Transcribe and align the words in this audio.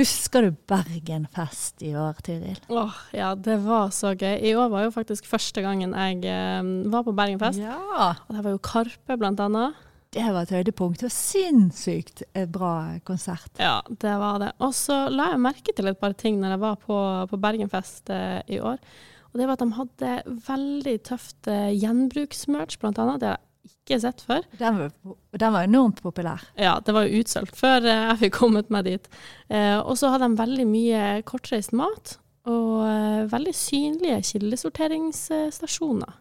Husker 0.00 0.46
du 0.46 0.54
Bergenfest 0.70 1.82
i 1.84 1.90
år, 1.98 2.16
Tiril? 2.24 2.56
Åh, 2.72 2.94
ja, 3.12 3.34
det 3.36 3.58
var 3.66 3.90
så 3.92 4.14
gøy. 4.14 4.38
I 4.48 4.54
år 4.56 4.70
var 4.72 4.86
jo 4.86 4.94
faktisk 4.94 5.26
første 5.28 5.60
gangen 5.60 5.92
jeg 5.92 6.22
eh, 6.24 6.70
var 6.88 7.04
på 7.04 7.12
Bergenfest. 7.12 7.60
Ja. 7.60 8.14
Og 8.24 8.32
det 8.32 8.44
var 8.46 8.54
jo 8.54 8.62
Karpe, 8.64 9.18
blant 9.20 9.42
annet. 9.44 9.76
Det 10.10 10.24
var 10.24 10.46
et 10.46 10.54
høydepunkt. 10.56 11.02
Det 11.02 11.10
var 11.10 11.12
sinnssykt 11.18 12.24
eh, 12.32 12.48
bra 12.48 12.72
konsert. 13.04 13.52
Ja, 13.60 13.82
det 13.90 14.16
var 14.22 14.40
det. 14.40 14.54
Og 14.64 14.72
så 14.78 15.02
la 15.12 15.34
jeg 15.34 15.44
merke 15.44 15.76
til 15.76 15.92
et 15.92 16.00
par 16.00 16.16
ting 16.16 16.40
når 16.40 16.56
jeg 16.56 16.62
var 16.64 16.80
på, 16.80 16.98
på 17.28 17.42
Bergenfest 17.44 18.08
eh, 18.16 18.40
i 18.56 18.62
år. 18.64 18.80
Og 19.30 19.38
det 19.38 19.46
var 19.46 19.58
at 19.58 19.66
de 19.66 19.76
hadde 19.76 20.40
veldig 20.48 20.96
tøft 21.06 21.52
eh, 21.52 21.70
gjenbruksmerch, 21.76 22.80
blant 22.80 22.98
annet. 23.04 23.20
Det 23.20 23.34
har 23.34 23.44
ikke 23.70 24.00
sett 24.02 24.22
før. 24.26 24.44
Den 24.60 24.78
var, 24.78 25.16
den 25.42 25.54
var 25.56 25.66
enormt 25.66 26.02
populær. 26.04 26.42
Ja, 26.58 26.76
det 26.84 26.94
var 26.94 27.06
jo 27.06 27.20
utsolgt 27.22 27.56
før 27.58 27.86
eh, 27.86 28.06
jeg 28.10 28.20
fikk 28.24 28.38
kommet 28.38 28.70
meg 28.72 28.86
dit. 28.88 29.08
Eh, 29.48 29.78
og 29.80 29.96
så 29.98 30.12
hadde 30.12 30.28
de 30.30 30.40
veldig 30.40 30.66
mye 30.70 31.04
kortreist 31.28 31.74
mat. 31.76 32.16
Og 32.50 32.84
eh, 32.86 33.24
veldig 33.30 33.54
synlige 33.56 34.20
kildesorteringsstasjoner. 34.30 36.14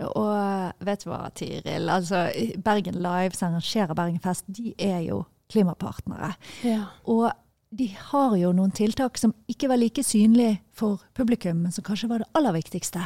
Ja, 0.00 0.08
Og 0.16 0.86
vet 0.86 1.04
du 1.04 1.10
hva, 1.10 1.26
Tiril? 1.36 1.90
Altså, 1.92 2.24
Bergen 2.64 2.98
Live, 3.04 3.36
som 3.36 3.52
arrangerer 3.52 3.94
Bergenfest, 3.94 4.48
de 4.48 4.72
er 4.80 5.02
jo 5.04 5.24
klimapartnere. 5.50 6.32
Ja. 6.64 6.86
Og 7.10 7.28
de 7.70 7.86
har 8.10 8.34
jo 8.38 8.52
noen 8.56 8.72
tiltak 8.74 9.18
som 9.20 9.34
ikke 9.50 9.68
var 9.70 9.78
like 9.78 10.02
synlige 10.06 10.58
for 10.74 11.02
publikum, 11.14 11.60
men 11.62 11.74
som 11.74 11.84
kanskje 11.86 12.08
var 12.10 12.22
det 12.24 12.30
aller 12.38 12.56
viktigste. 12.56 13.04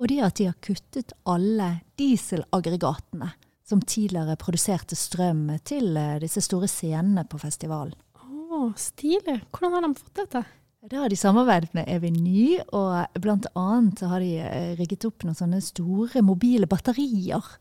Og 0.00 0.08
det 0.10 0.20
at 0.24 0.38
de 0.40 0.48
har 0.50 0.58
kuttet 0.64 1.12
alle 1.28 1.74
dieselaggregatene 2.00 3.32
som 3.72 3.80
tidligere 3.80 4.36
produserte 4.36 4.96
strøm 4.98 5.46
til 5.64 5.96
eh, 5.96 6.18
disse 6.22 6.42
store 6.44 6.68
scenene 6.70 7.24
på 7.28 7.40
festivalen. 7.40 7.94
Å, 8.22 8.66
stilig. 8.76 9.38
Hvordan 9.48 9.76
har 9.76 9.86
de 9.86 9.94
fått 9.96 10.18
dette? 10.24 10.44
det 10.90 10.98
har 10.98 11.12
de 11.12 11.16
samarbeidet 11.16 11.70
med 11.76 11.86
Eveny, 11.86 12.56
og 12.74 13.20
blant 13.22 13.46
annet 13.54 14.00
har 14.10 14.20
de 14.20 14.32
eh, 14.42 14.72
rigget 14.76 15.06
opp 15.06 15.22
noen 15.22 15.38
sånne 15.38 15.60
store 15.62 16.24
mobile 16.26 16.66
batterier 16.66 17.52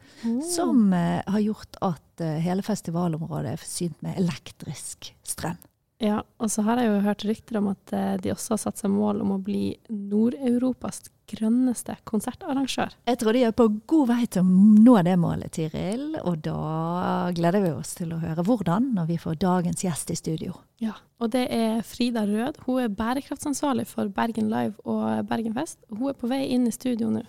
som 0.50 0.89
eh, 0.98 1.22
har 1.22 1.44
gjort 1.45 1.77
at 1.86 2.25
hele 2.42 2.66
festivalområdet 2.66 3.53
er 3.53 3.61
forsynt 3.61 4.02
med 4.03 4.17
elektrisk 4.20 5.14
strøm. 5.23 5.61
Ja, 6.02 6.23
og 6.42 6.50
så 6.50 6.66
har 6.66 6.81
jeg 6.81 6.89
jo 6.89 7.00
hørt 7.05 7.23
rykter 7.30 7.59
om 7.61 7.70
at 7.72 7.94
de 8.23 8.33
også 8.33 8.55
har 8.55 8.61
satt 8.64 8.81
seg 8.81 8.89
mål 8.89 9.22
om 9.22 9.36
å 9.36 9.42
bli 9.42 9.67
Nord-Europas 9.94 11.03
grønneste 11.31 11.97
konsertarrangør. 12.07 12.95
Jeg 13.09 13.21
tror 13.21 13.37
de 13.37 13.45
er 13.47 13.55
på 13.55 13.67
god 13.89 14.11
vei 14.11 14.25
til 14.27 14.43
å 14.43 14.59
nå 14.85 14.97
det 15.07 15.17
målet, 15.21 15.51
Tiril, 15.55 16.17
og 16.23 16.43
da 16.45 17.31
gleder 17.35 17.65
vi 17.65 17.73
oss 17.75 17.95
til 17.97 18.13
å 18.15 18.21
høre 18.21 18.45
hvordan 18.47 18.91
når 18.97 19.09
vi 19.13 19.21
får 19.21 19.39
dagens 19.41 19.85
gjest 19.85 20.13
i 20.13 20.19
studio. 20.19 20.59
Ja, 20.81 20.95
og 21.21 21.29
det 21.35 21.45
er 21.53 21.83
Frida 21.85 22.23
Rød. 22.25 22.63
Hun 22.65 22.79
er 22.81 22.93
bærekraftsansvarlig 22.97 23.85
for 23.89 24.09
Bergen 24.09 24.49
Live 24.49 24.73
og 24.89 25.27
Bergenfest. 25.29 25.77
Hun 25.93 26.09
er 26.09 26.17
på 26.17 26.29
vei 26.31 26.47
inn 26.55 26.65
i 26.65 26.73
studio 26.73 27.11
nå. 27.13 27.21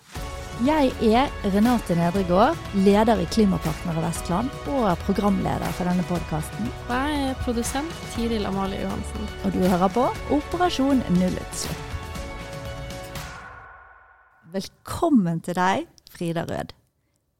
Jeg 0.65 0.91
er 1.09 1.31
Renate 1.53 1.95
Nedregård, 1.97 2.57
leder 2.85 3.21
i 3.21 3.29
Klimapartnere 3.33 4.03
Vestland 4.05 4.53
og 4.73 4.91
programleder 5.05 5.73
for 5.77 5.89
denne 5.89 6.05
podkasten. 6.09 6.69
Og 6.87 6.93
jeg 6.93 7.23
er 7.29 7.39
produsent 7.45 8.03
Tiril 8.13 8.45
Amalie 8.49 8.83
Johansen. 8.85 9.33
Og 9.43 9.57
du 9.57 9.65
hører 9.65 9.89
på 9.97 10.05
Operasjon 10.37 11.01
nullutslipp. 11.17 11.92
Velkommen 14.53 15.39
til 15.41 15.55
deg, 15.57 15.87
Frida 16.13 16.43
Rød. 16.45 16.73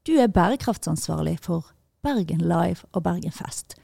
Du 0.08 0.16
er 0.18 0.32
bærekraftsansvarlig 0.34 1.36
for 1.46 1.68
Bergen 2.02 2.42
Live 2.42 2.88
og 2.92 3.04
Bergen 3.06 3.32
Fest. 3.32 3.76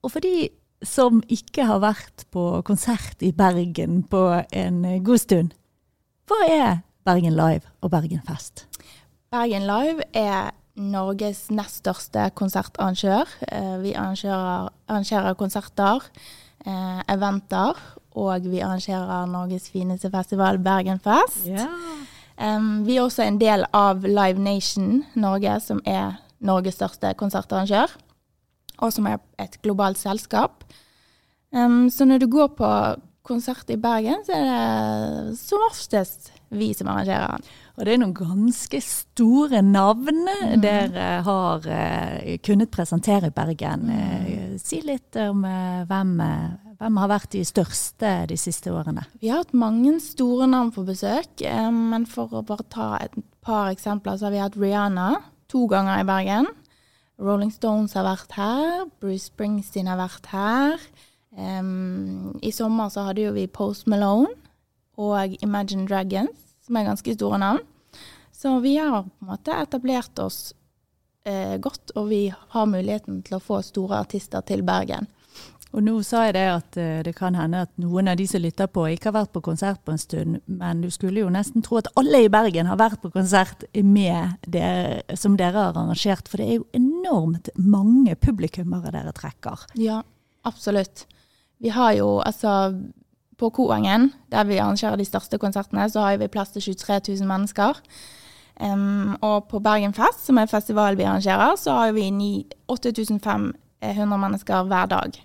Og 0.00 0.14
for 0.14 0.24
de 0.24 0.48
som 0.80 1.18
ikke 1.28 1.66
har 1.68 1.82
vært 1.82 2.24
på 2.32 2.44
konsert 2.64 3.20
i 3.20 3.28
Bergen 3.36 4.00
på 4.08 4.22
en 4.56 4.78
god 5.04 5.20
stund, 5.20 5.50
hva 6.30 6.38
er 6.48 6.78
Bergen 7.04 7.36
Live 7.36 7.68
og 7.84 7.92
Bergen 7.92 8.22
Fest? 8.24 8.64
Bergen 9.30 9.66
Live 9.68 10.06
er 10.16 10.54
Norges 10.80 11.50
nest 11.52 11.82
største 11.82 12.30
konsertarrangør. 12.40 13.28
Eh, 13.52 13.76
Vi 13.82 13.92
arrangerer, 13.92 14.70
arrangerer 14.88 15.34
konserter, 15.34 16.08
eh, 16.64 17.02
eventer, 17.08 17.76
og 18.16 18.48
vi 18.48 18.64
arrangerer 18.64 19.26
Norges 19.26 19.68
fineste 19.70 20.10
festival, 20.10 20.58
Bergenfest. 20.58 21.46
Em, 22.40 22.86
vi 22.86 22.96
er 22.96 23.04
også 23.04 23.26
en 23.26 23.38
del 23.40 23.66
av 23.76 24.06
Live 24.06 24.40
Nation 24.40 25.02
Norge, 25.14 25.58
som 25.60 25.82
er 25.84 26.16
Norges 26.40 26.78
største 26.78 27.12
konsertarrangør, 27.20 27.92
og 28.80 28.92
som 28.94 29.08
er 29.10 29.20
et 29.42 29.58
globalt 29.60 30.00
selskap. 30.00 30.64
Um, 31.52 31.90
så 31.92 32.06
når 32.08 32.22
du 32.22 32.30
går 32.32 32.54
på 32.56 32.70
konsert 33.26 33.68
i 33.68 33.76
Bergen, 33.76 34.22
så 34.24 34.38
er 34.38 34.46
det 34.46 35.36
som 35.38 35.66
oftest 35.68 36.30
vi 36.48 36.72
som 36.74 36.88
arrangerer 36.88 37.36
den. 37.36 37.50
Og 37.78 37.86
det 37.86 37.94
er 37.94 38.00
noen 38.02 38.16
ganske 38.16 38.80
store 38.84 39.62
navn 39.64 40.26
dere 40.60 41.08
har 41.26 41.66
uh, 41.66 42.32
kunnet 42.44 42.72
presentere 42.74 43.30
i 43.30 43.34
Bergen. 43.34 43.86
Eh, 43.94 44.56
si 44.60 44.80
litt 44.84 45.16
om 45.20 45.44
uh, 45.46 45.82
hvem, 45.88 46.14
eh, 46.24 46.74
hvem 46.80 47.00
har 47.00 47.12
vært 47.12 47.32
de 47.34 47.44
største 47.46 48.12
de 48.30 48.38
siste 48.40 48.72
årene. 48.72 49.06
Vi 49.22 49.30
har 49.30 49.44
hatt 49.44 49.56
mange 49.56 49.96
store 50.02 50.48
navn 50.50 50.72
på 50.74 50.84
besøk, 50.88 51.40
eh, 51.44 51.70
men 51.70 52.06
for 52.10 52.32
å 52.34 52.44
bare 52.46 52.66
ta 52.72 52.90
et 53.00 53.16
par 53.44 53.70
eksempler, 53.72 54.18
så 54.18 54.28
har 54.28 54.34
vi 54.34 54.42
hatt 54.42 54.58
Rihanna 54.60 55.12
to 55.50 55.66
ganger 55.70 56.02
i 56.02 56.08
Bergen. 56.08 56.50
Rolling 57.20 57.52
Stones 57.52 57.94
har 57.98 58.06
vært 58.08 58.32
her, 58.38 58.86
Bruce 59.00 59.28
Springsteen 59.28 59.90
har 59.90 60.00
vært 60.00 60.30
her. 60.32 60.84
Um, 61.36 62.38
I 62.42 62.50
sommer 62.50 62.88
så 62.90 63.04
hadde 63.06 63.26
jo 63.26 63.34
vi 63.36 63.46
Post 63.46 63.86
Malone 63.86 64.32
og 64.98 65.36
Imagine 65.44 65.86
Dragons, 65.86 66.49
som 66.70 66.78
er 66.78 66.86
ganske 66.86 67.14
store 67.16 67.38
navn. 67.42 67.62
Så 68.32 68.58
vi 68.62 68.76
har 68.78 69.02
på 69.02 69.26
en 69.26 69.32
måte 69.34 69.52
etablert 69.58 70.18
oss 70.22 70.54
eh, 71.26 71.56
godt, 71.58 71.90
og 71.98 72.08
vi 72.08 72.28
har 72.30 72.68
muligheten 72.70 73.24
til 73.26 73.36
å 73.36 73.42
få 73.42 73.58
store 73.66 73.98
artister 74.06 74.44
til 74.46 74.62
Bergen. 74.64 75.10
Og 75.70 75.84
nå 75.86 75.92
sa 76.02 76.24
jeg 76.26 76.34
det 76.34 76.46
at 76.50 76.78
eh, 76.80 77.02
det 77.06 77.12
kan 77.18 77.36
hende 77.38 77.64
at 77.66 77.72
noen 77.82 78.10
av 78.10 78.16
de 78.18 78.26
som 78.30 78.42
lytter 78.42 78.70
på, 78.70 78.86
ikke 78.90 79.10
har 79.10 79.18
vært 79.18 79.34
på 79.34 79.42
konsert 79.50 79.82
på 79.84 79.94
en 79.94 80.00
stund, 80.02 80.38
men 80.46 80.80
du 80.82 80.88
skulle 80.94 81.24
jo 81.24 81.32
nesten 81.34 81.66
tro 81.66 81.80
at 81.82 81.90
alle 82.00 82.24
i 82.24 82.30
Bergen 82.32 82.70
har 82.70 82.78
vært 82.80 83.02
på 83.02 83.10
konsert 83.14 83.66
med 83.74 84.38
det 84.46 85.18
som 85.18 85.36
dere 85.38 85.58
har 85.58 85.74
arrangert, 85.74 86.30
for 86.30 86.38
det 86.38 86.48
er 86.48 86.60
jo 86.62 86.68
enormt 86.78 87.50
mange 87.58 88.14
publikummere 88.14 88.94
dere 88.94 89.14
trekker. 89.14 89.66
Ja, 89.78 90.00
absolutt. 90.46 91.04
Vi 91.60 91.74
har 91.74 91.92
jo 91.98 92.18
altså 92.24 92.72
På 93.40 93.48
Koengen, 93.56 94.10
der 94.32 94.44
vi 94.44 94.58
arrangerer 94.60 95.00
de 95.00 95.06
største 95.08 95.38
konsertene, 95.40 95.86
så 95.88 96.04
har 96.04 96.18
vi 96.20 96.28
plass 96.28 96.52
til 96.52 96.62
23 96.62 97.00
000 97.20 97.28
mennesker. 97.28 97.80
Um, 98.60 99.16
og 99.24 99.46
på 99.48 99.58
Bergen 99.64 99.94
Fest, 99.96 100.26
som 100.26 100.36
er 100.38 100.50
festival 100.50 100.98
vi 101.00 101.06
arrangerer, 101.08 101.56
så 101.56 101.78
har 101.78 101.94
vi 101.96 102.10
ni- 102.12 102.46
8500 102.68 104.18
mennesker 104.20 104.62
hver 104.68 104.86
dag. 104.86 105.22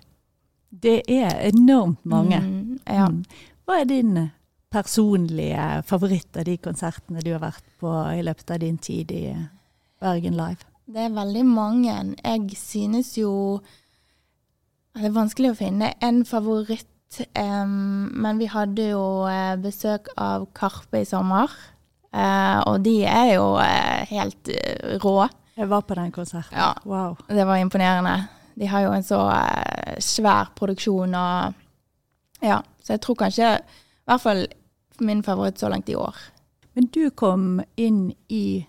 Det 0.82 1.02
er 1.08 1.50
enormt 1.52 2.06
mange. 2.06 2.40
Mm, 2.40 2.78
ja. 2.86 3.08
Mm. 3.08 3.24
Hva 3.66 3.80
er 3.80 3.84
din 3.84 4.30
personlige 4.72 5.82
favoritt 5.86 6.36
av 6.36 6.44
de 6.48 6.56
konsertene 6.56 7.22
du 7.24 7.32
har 7.32 7.42
vært 7.44 7.64
på 7.80 7.92
i 8.16 8.22
løpet 8.24 8.50
av 8.50 8.62
din 8.64 8.78
tid 8.78 9.12
i 9.12 9.36
Bergen 10.00 10.36
Live? 10.36 10.64
Det 10.86 11.02
er 11.02 11.14
veldig 11.14 11.44
mange. 11.46 11.94
Jeg 12.24 12.56
synes 12.56 13.16
jo 13.18 13.60
Det 14.96 15.04
er 15.04 15.12
vanskelig 15.12 15.50
å 15.52 15.56
finne 15.58 15.90
en 16.00 16.22
favoritt, 16.24 16.88
em, 17.34 18.10
men 18.14 18.38
vi 18.38 18.46
hadde 18.50 18.90
jo 18.90 19.02
eh, 19.30 19.56
besøk 19.62 20.08
av 20.18 20.46
Karpe 20.56 21.00
i 21.00 21.04
sommer. 21.08 21.50
uh, 22.16 22.60
og 22.66 22.80
de 22.84 23.02
er 23.04 23.34
jo 23.34 23.54
uh, 23.60 24.04
helt 24.08 24.48
rå. 25.02 25.28
Jeg 25.56 25.68
var 25.68 25.82
på 25.82 25.94
den 25.94 26.12
konserten. 26.12 26.56
Ja. 26.56 26.72
Wow. 26.84 27.16
Det 27.28 27.44
var 27.46 27.56
imponerende. 27.60 28.28
De 28.56 28.66
har 28.66 28.80
jo 28.86 28.92
en 28.92 29.02
så 29.04 29.18
uh, 29.28 29.96
svær 30.00 30.52
produksjon 30.56 31.14
og 31.14 31.54
Ja. 32.42 32.60
Så 32.82 32.92
jeg 32.94 33.00
tror 33.00 33.14
kanskje 33.16 33.58
i 33.58 34.06
hvert 34.06 34.20
fall 34.20 34.46
min 35.00 35.22
favoritt 35.22 35.58
så 35.58 35.68
langt 35.68 35.88
i 35.88 35.94
år. 35.96 36.14
Men 36.74 36.86
du 36.94 37.10
kom 37.10 37.60
inn 37.76 38.12
i 38.28 38.66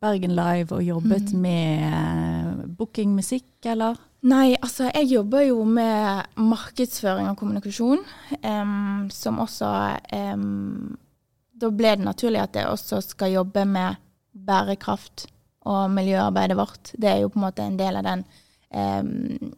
Bergen 0.00 0.34
Live 0.36 0.72
og 0.76 0.82
jobbet 0.84 1.32
Mhm. 1.32 1.40
med 1.40 2.76
bookingmusikk, 2.76 2.76
booking 2.76 3.14
musikk, 3.16 3.44
eller? 3.66 3.96
Nei, 4.26 4.56
altså 4.58 4.88
jeg 4.88 5.06
jobber 5.12 5.44
jo 5.46 5.60
med 5.68 6.32
markedsføring 6.40 7.28
og 7.30 7.36
kommunikasjon, 7.38 8.00
um, 8.42 9.04
som 9.12 9.38
også 9.44 9.68
um, 10.34 10.96
Da 11.56 11.70
ble 11.70 11.92
det 11.94 12.04
naturlig 12.04 12.40
at 12.42 12.56
jeg 12.58 12.68
også 12.68 12.98
skal 13.04 13.36
jobbe 13.36 13.62
med 13.70 14.00
bærekraft 14.34 15.28
og 15.66 15.92
miljøarbeidet 15.94 16.56
vårt. 16.58 16.90
Det 16.92 17.08
er 17.10 17.22
jo 17.22 17.30
på 17.30 17.38
en 17.38 17.46
måte 17.46 17.64
en 17.64 17.78
del 17.78 18.00
av 18.00 18.04
den 18.06 18.24
um, 18.74 19.54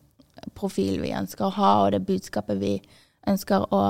profilen 0.54 1.02
vi 1.02 1.16
ønsker 1.16 1.48
å 1.48 1.56
ha, 1.56 1.72
og 1.84 1.94
det 1.94 2.04
budskapet 2.06 2.60
vi 2.60 2.76
ønsker 3.28 3.66
å 3.74 3.82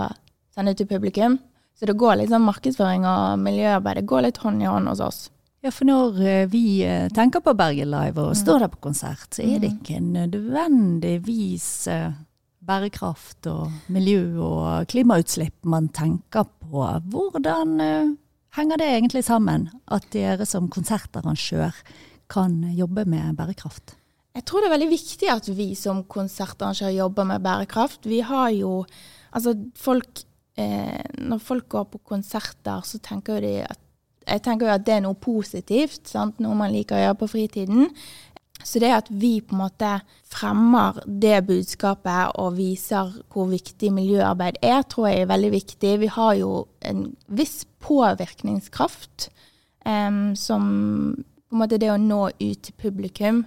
sende 0.54 0.76
til 0.78 0.88
publikum. 0.90 1.40
Så 1.78 1.90
det 1.90 1.98
går 1.98 2.20
litt 2.20 2.30
sånn 2.30 2.46
markedsføring 2.46 3.04
og 3.06 3.42
miljøarbeid 3.42 4.06
går 4.06 4.28
litt 4.28 4.40
hånd 4.42 4.62
i 4.62 4.70
hånd 4.70 4.90
hos 4.90 5.02
oss. 5.04 5.20
Ja, 5.64 5.72
for 5.74 5.88
når 5.88 6.20
eh, 6.22 6.44
vi 6.52 6.62
eh, 6.86 7.08
tenker 7.10 7.42
på 7.42 7.56
Bergen 7.58 7.90
Live 7.90 8.22
og 8.22 8.36
står 8.38 8.62
der 8.62 8.70
på 8.70 8.82
konsert, 8.88 9.26
så 9.34 9.42
er 9.42 9.58
det 9.58 9.72
ikke 9.74 9.98
nødvendigvis 10.04 11.66
eh, 11.90 12.12
bærekraft 12.68 13.48
og 13.50 13.72
miljø 13.90 14.38
og 14.44 14.86
klimautslipp 14.92 15.66
man 15.66 15.88
tenker 15.90 16.46
på. 16.46 16.84
Hvordan 17.10 17.78
henger 18.54 18.78
det 18.78 18.90
egentlig 18.92 19.24
sammen 19.26 19.66
at 19.90 20.06
dere 20.12 20.46
som 20.46 20.68
konsertarrangør 20.70 21.74
kan 22.30 22.60
jobbe 22.76 23.06
med 23.08 23.34
bærekraft? 23.40 23.96
Jeg 24.38 24.44
tror 24.46 24.62
det 24.62 24.68
er 24.68 24.76
veldig 24.76 24.92
viktig 24.92 25.30
at 25.32 25.48
vi 25.58 25.72
som 25.74 26.04
konsertarrangør 26.06 26.94
jobber 26.94 27.26
med 27.32 27.42
bærekraft. 27.42 28.06
Vi 28.06 28.22
har 28.22 28.50
jo 28.54 28.84
Altså, 29.28 29.52
folk 29.76 30.22
eh, 30.56 31.04
Når 31.18 31.38
folk 31.38 31.68
går 31.68 31.84
på 31.84 31.98
konserter, 31.98 32.80
så 32.80 32.98
tenker 32.98 33.42
de 33.44 33.50
at 33.66 33.78
jeg 34.28 34.42
tenker 34.44 34.68
jo 34.68 34.74
at 34.74 34.86
det 34.86 34.94
er 34.98 35.04
noe 35.04 35.16
positivt, 35.18 36.02
sant? 36.10 36.40
noe 36.42 36.56
man 36.58 36.72
liker 36.74 36.98
å 36.98 37.02
gjøre 37.02 37.20
på 37.22 37.30
fritiden. 37.32 37.88
Så 38.64 38.80
det 38.82 38.90
at 38.90 39.06
vi 39.10 39.38
på 39.40 39.54
en 39.54 39.62
måte 39.62 39.90
fremmer 40.28 40.98
det 41.06 41.44
budskapet 41.46 42.34
og 42.42 42.56
viser 42.58 43.12
hvor 43.30 43.46
viktig 43.52 43.92
miljøarbeid 43.94 44.58
er, 44.62 44.82
tror 44.82 45.08
jeg 45.08 45.22
er 45.22 45.30
veldig 45.30 45.50
viktig. 45.54 45.92
Vi 46.02 46.10
har 46.10 46.34
jo 46.40 46.52
en 46.82 47.04
viss 47.28 47.62
påvirkningskraft 47.84 49.28
um, 49.86 50.34
som 50.36 50.66
på 51.48 51.56
en 51.56 51.62
måte 51.62 51.78
det 51.80 51.92
å 51.92 52.00
nå 52.02 52.26
ut 52.34 52.66
til 52.66 52.76
publikum 52.76 53.44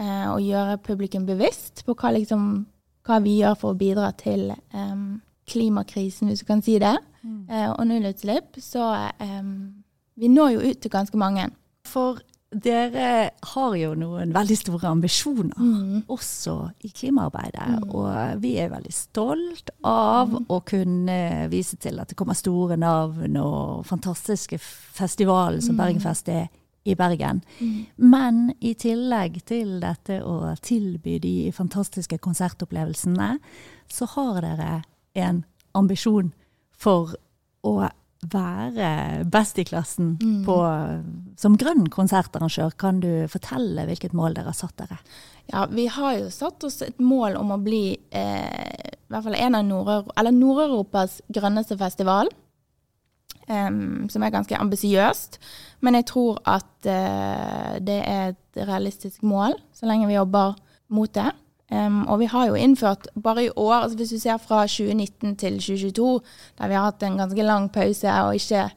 uh, 0.00 0.34
og 0.34 0.42
gjøre 0.44 0.82
publikum 0.84 1.26
bevisst 1.28 1.84
på 1.86 1.94
hva, 1.94 2.12
liksom, 2.18 2.66
hva, 3.06 3.22
vi 3.24 3.38
gjør 3.38 3.56
for 3.62 3.72
å 3.72 3.78
bidra 3.78 4.10
til 4.18 4.50
um, 4.74 5.20
klimakrisen, 5.48 6.28
hvis 6.28 6.42
du 6.42 6.50
kan 6.50 6.60
si 6.66 6.76
det, 6.82 6.96
mm. 7.22 7.44
uh, 7.46 7.70
og 7.78 7.86
nullutslipp. 7.88 8.58
Så 8.60 8.84
um, 9.22 9.77
vi 10.18 10.30
når 10.32 10.56
jo 10.56 10.64
ut 10.66 10.82
til 10.82 10.92
ganske 10.92 11.20
mange. 11.20 11.46
For 11.86 12.18
dere 12.48 13.08
har 13.52 13.74
jo 13.76 13.90
noen 13.98 14.30
veldig 14.32 14.56
store 14.56 14.88
ambisjoner, 14.88 15.58
mm. 15.60 16.06
også 16.08 16.54
i 16.88 16.90
klimaarbeidet. 16.96 17.66
Mm. 17.74 17.90
Og 17.92 18.40
vi 18.42 18.54
er 18.60 18.70
veldig 18.72 18.94
stolt 18.94 19.72
av 19.84 20.32
mm. 20.32 20.46
å 20.48 20.60
kunne 20.68 21.18
vise 21.52 21.76
til 21.80 22.00
at 22.00 22.08
det 22.08 22.16
kommer 22.18 22.38
store 22.38 22.78
navn 22.80 23.36
og 23.42 23.84
fantastiske 23.88 24.60
festivaler 24.60 25.60
som 25.60 25.76
mm. 25.76 25.82
Bergenfest 25.82 26.32
er 26.32 26.48
i 26.88 26.96
Bergen. 26.96 27.42
Mm. 27.60 27.86
Men 28.00 28.40
i 28.64 28.72
tillegg 28.80 29.42
til 29.48 29.76
dette 29.82 30.22
å 30.24 30.54
tilby 30.64 31.18
de 31.20 31.36
fantastiske 31.52 32.16
konsertopplevelsene, 32.24 33.34
så 33.92 34.08
har 34.16 34.40
dere 34.44 34.72
en 35.20 35.44
ambisjon 35.76 36.32
for 36.72 37.12
å 37.66 37.90
være 38.26 39.24
best 39.30 39.58
i 39.62 39.64
klassen 39.64 40.16
mm. 40.18 40.40
på, 40.46 40.56
som 41.38 41.56
grønn 41.58 41.86
konsertarrangør. 41.92 42.74
Kan 42.80 43.00
du 43.04 43.28
fortelle 43.30 43.86
hvilket 43.86 44.16
mål 44.16 44.34
dere 44.34 44.50
har 44.50 44.58
satt 44.58 44.74
dere? 44.80 44.98
Ja, 45.52 45.66
Vi 45.70 45.86
har 45.86 46.18
jo 46.18 46.30
satt 46.34 46.64
oss 46.66 46.82
et 46.82 46.98
mål 47.00 47.38
om 47.38 47.54
å 47.54 47.60
bli 47.62 47.94
eh, 47.94 48.90
i 49.08 49.12
hvert 49.12 49.24
fall 49.24 49.38
en 49.38 49.56
av 49.56 49.64
Nord-Europas 49.64 51.22
Nord 51.22 51.38
grønneste 51.38 51.78
festival. 51.80 52.30
Um, 53.48 54.10
som 54.12 54.20
er 54.20 54.32
ganske 54.34 54.56
ambisiøst. 54.60 55.38
Men 55.80 55.96
jeg 55.96 56.04
tror 56.10 56.36
at 56.44 56.68
uh, 56.84 57.78
det 57.80 57.96
er 58.04 58.34
et 58.34 58.58
realistisk 58.68 59.22
mål, 59.24 59.56
så 59.72 59.88
lenge 59.88 60.04
vi 60.10 60.18
jobber 60.18 60.58
mot 60.92 61.08
det. 61.16 61.30
Um, 61.68 62.06
og 62.08 62.22
vi 62.22 62.26
har 62.32 62.46
jo 62.48 62.56
innført 62.56 63.10
bare 63.20 63.44
i 63.44 63.50
år, 63.50 63.74
altså 63.82 63.98
hvis 64.00 64.14
du 64.14 64.18
ser 64.22 64.38
fra 64.40 64.62
2019 64.64 65.34
til 65.36 65.58
2022, 65.60 66.20
der 66.56 66.70
vi 66.70 66.78
har 66.78 66.86
hatt 66.86 67.04
en 67.04 67.18
ganske 67.20 67.44
lang 67.44 67.68
pause 67.72 68.14
og 68.24 68.38
ikke 68.38 68.70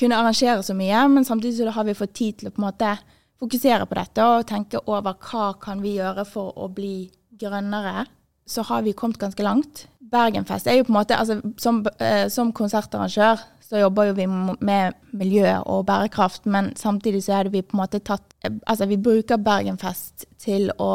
kunne 0.00 0.18
arrangere 0.18 0.62
så 0.66 0.74
mye, 0.74 1.04
men 1.08 1.24
samtidig 1.24 1.60
så 1.60 1.70
har 1.70 1.86
vi 1.86 1.94
fått 1.94 2.16
tid 2.18 2.40
til 2.40 2.50
å 2.50 2.54
på 2.56 2.62
en 2.62 2.66
måte 2.66 2.96
fokusere 3.38 3.86
på 3.86 3.98
dette 4.00 4.26
og 4.26 4.48
tenke 4.50 4.82
over 4.82 5.14
hva 5.14 5.52
kan 5.62 5.82
vi 5.84 5.94
gjøre 6.00 6.26
for 6.26 6.58
å 6.58 6.66
bli 6.74 7.06
grønnere, 7.38 8.08
så 8.46 8.66
har 8.66 8.82
vi 8.82 8.96
kommet 8.98 9.22
ganske 9.22 9.46
langt. 9.46 9.86
Bergenfest 10.10 10.66
er 10.66 10.80
jo 10.80 10.88
på 10.88 10.92
en 10.92 10.98
måte, 10.98 11.16
altså 11.16 11.38
Som, 11.58 11.84
uh, 11.86 12.26
som 12.28 12.52
konsertarrangør 12.52 13.46
så 13.64 13.80
jobber 13.80 14.10
jo 14.10 14.18
vi 14.18 14.26
med 14.28 14.98
miljø 15.16 15.54
og 15.64 15.86
bærekraft, 15.86 16.44
men 16.46 16.74
samtidig 16.76 17.22
så 17.24 17.38
er 17.38 17.46
det 17.46 17.54
vi 17.54 17.62
på 17.62 17.76
en 17.76 17.80
måte 17.80 18.02
tatt 18.04 18.34
Altså 18.44 18.86
vi 18.86 19.00
bruker 19.00 19.40
Bergenfest 19.40 20.26
til 20.38 20.68
å 20.78 20.90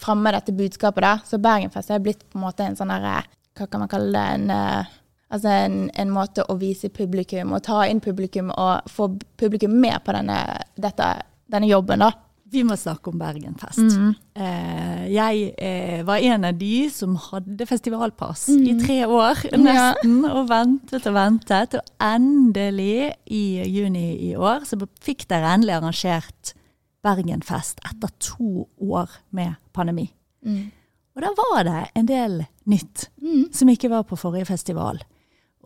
framme 0.00 0.32
dette 0.34 0.54
budskapet. 0.56 1.04
da. 1.04 1.18
Så 1.24 1.40
Bergenfest 1.42 1.90
er 1.90 2.02
blitt 2.02 2.24
på 2.30 2.38
en 2.40 2.46
måte 2.46 2.66
en 2.66 2.78
sånn 2.78 2.92
herre 2.94 3.20
Hva 3.58 3.66
kan 3.66 3.82
man 3.82 3.90
kalle 3.90 4.14
det? 4.14 4.26
En, 4.38 4.50
uh, 4.54 4.96
altså 5.28 5.52
en, 5.66 5.78
en, 5.98 6.10
måte 6.14 6.46
å 6.48 6.56
vise 6.60 6.88
publikum 6.94 7.52
og 7.56 7.64
ta 7.66 7.82
inn 7.90 8.00
publikum 8.00 8.52
og 8.54 8.88
få 8.88 9.10
publikum 9.40 9.74
med 9.82 9.98
på 10.06 10.14
denne, 10.16 10.38
dette, 10.80 11.12
denne 11.50 11.68
jobben, 11.70 12.06
da. 12.06 12.12
Vi 12.50 12.64
må 12.66 12.74
snakke 12.74 13.12
om 13.12 13.18
Bergenfest. 13.20 13.78
Mm. 13.78 14.14
Eh, 14.42 15.02
jeg 15.14 15.42
eh, 15.54 16.00
var 16.06 16.24
en 16.32 16.48
av 16.48 16.56
de 16.58 16.88
som 16.90 17.14
hadde 17.28 17.66
festivalpass 17.68 18.48
mm. 18.50 18.64
i 18.66 18.74
tre 18.80 18.96
år, 19.06 19.44
nesten, 19.54 20.16
ja. 20.24 20.32
og 20.34 20.48
ventet 20.50 21.06
og 21.06 21.14
ventet. 21.14 21.76
Og 21.78 21.92
endelig, 22.02 23.12
i 23.30 23.44
juni 23.70 24.08
i 24.30 24.32
år, 24.34 24.66
så 24.66 24.80
fikk 25.04 25.28
dere 25.30 25.52
endelig 25.54 25.76
arrangert 25.76 26.54
Bergenfest 27.02 27.80
etter 27.86 28.12
to 28.20 28.66
år 28.76 29.10
med 29.36 29.56
pandemi. 29.72 30.10
Mm. 30.46 30.68
Og 31.16 31.24
da 31.24 31.30
var 31.36 31.64
det 31.66 31.80
en 31.98 32.08
del 32.08 32.42
nytt 32.70 33.08
mm. 33.20 33.50
som 33.56 33.70
ikke 33.72 33.90
var 33.92 34.06
på 34.08 34.18
forrige 34.20 34.48
festival. 34.52 35.00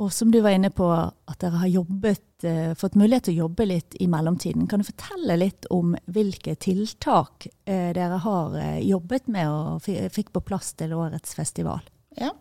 Og 0.02 0.10
som 0.12 0.31
du 0.34 0.40
var 0.42 0.56
inne 0.56 0.72
på, 0.75 0.88
at 0.90 1.38
dere 1.38 1.60
har 1.62 1.70
jobbet, 1.70 2.25
eh, 2.42 2.72
fått 2.75 2.96
mulighet 2.98 3.28
til 3.28 3.36
å 3.36 3.44
jobbe 3.44 3.66
litt 3.69 3.94
i 4.02 4.08
mellomtiden. 4.10 4.66
Kan 4.66 4.82
du 4.82 4.88
fortelle 4.88 5.36
litt 5.38 5.69
om 5.70 5.92
hvilke 6.10 6.56
tiltak 6.58 7.46
eh, 7.46 7.92
dere 7.94 8.19
har 8.25 8.56
eh, 8.58 8.80
jobbet 8.88 9.30
med 9.30 9.50
og 9.52 9.87
fikk 9.87 10.32
på 10.34 10.42
plass 10.48 10.72
til 10.80 10.96
årets 10.98 11.37
festival? 11.38 11.84
Ja, 12.19 12.32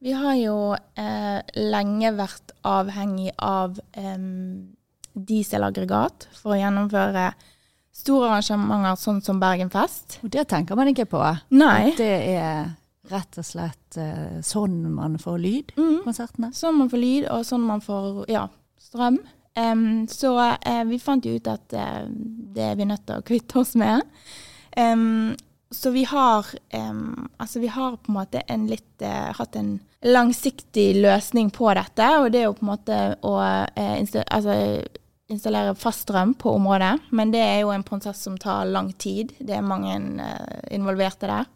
vi 0.00 0.14
har 0.16 0.38
jo 0.40 0.56
eh, 0.72 1.40
lenge 1.56 2.14
vært 2.16 2.56
avhengig 2.64 3.34
av 3.44 3.76
eh, 3.92 4.16
dieselaggregat 5.16 6.28
for 6.36 6.54
å 6.54 6.60
gjennomføre 6.60 7.30
store 7.96 8.30
arrangementer 8.30 8.98
sånn 9.00 9.22
som 9.24 9.40
Bergenfest. 9.42 10.18
Og 10.24 10.32
det 10.34 10.46
tenker 10.50 10.78
man 10.78 10.90
ikke 10.92 11.08
på. 11.10 11.22
Nei. 11.56 11.92
At 11.92 12.02
det 12.02 12.12
er 12.36 12.74
rett 13.10 13.38
og 13.38 13.46
slett 13.46 13.98
uh, 14.00 14.38
sånn 14.44 14.80
man 14.94 15.16
får 15.22 15.40
lyd 15.42 15.72
mm. 15.78 16.02
konsertene. 16.04 16.52
Sånn 16.56 16.78
man 16.80 16.90
får 16.92 17.02
lyd, 17.02 17.28
og 17.32 17.46
sånn 17.46 17.66
man 17.66 17.82
får 17.84 18.24
ja, 18.32 18.46
strøm. 18.82 19.20
Um, 19.56 20.04
så 20.10 20.34
uh, 20.36 20.84
vi 20.90 21.00
fant 21.00 21.24
jo 21.24 21.36
ut 21.38 21.48
at 21.48 21.76
uh, 21.76 22.04
det 22.56 22.70
er 22.72 22.78
vi 22.78 22.88
nødt 22.88 23.06
til 23.08 23.20
å 23.20 23.26
kvitte 23.26 23.62
oss 23.62 23.74
med. 23.78 24.04
Um, 24.76 25.34
så 25.72 25.90
vi 25.94 26.04
har 26.06 26.46
um, 26.76 27.28
altså 27.42 27.62
vi 27.62 27.70
har 27.72 27.96
på 27.96 28.12
en 28.12 28.18
måte 28.18 28.42
en 28.52 28.68
litt 28.70 29.02
hatt 29.02 29.56
en 29.58 29.78
langsiktig 30.06 31.00
løsning 31.02 31.50
på 31.52 31.72
dette, 31.74 32.06
og 32.20 32.30
det 32.32 32.42
er 32.42 32.46
jo 32.46 32.54
på 32.56 32.64
en 32.64 32.70
måte 32.70 33.00
å 33.26 33.32
altså, 33.40 34.54
installere 35.32 35.74
fast 35.78 36.06
strøm 36.06 36.34
på 36.38 36.52
området, 36.54 36.94
men 37.10 37.32
det 37.34 37.42
er 37.42 37.60
jo 37.64 37.72
en 37.74 37.84
prosess 37.86 38.20
som 38.22 38.36
tar 38.38 38.68
lang 38.70 38.92
tid. 38.98 39.34
Det 39.38 39.56
er 39.56 39.64
mange 39.66 39.96
uh, 40.20 40.58
involverte 40.74 41.30
der. 41.30 41.48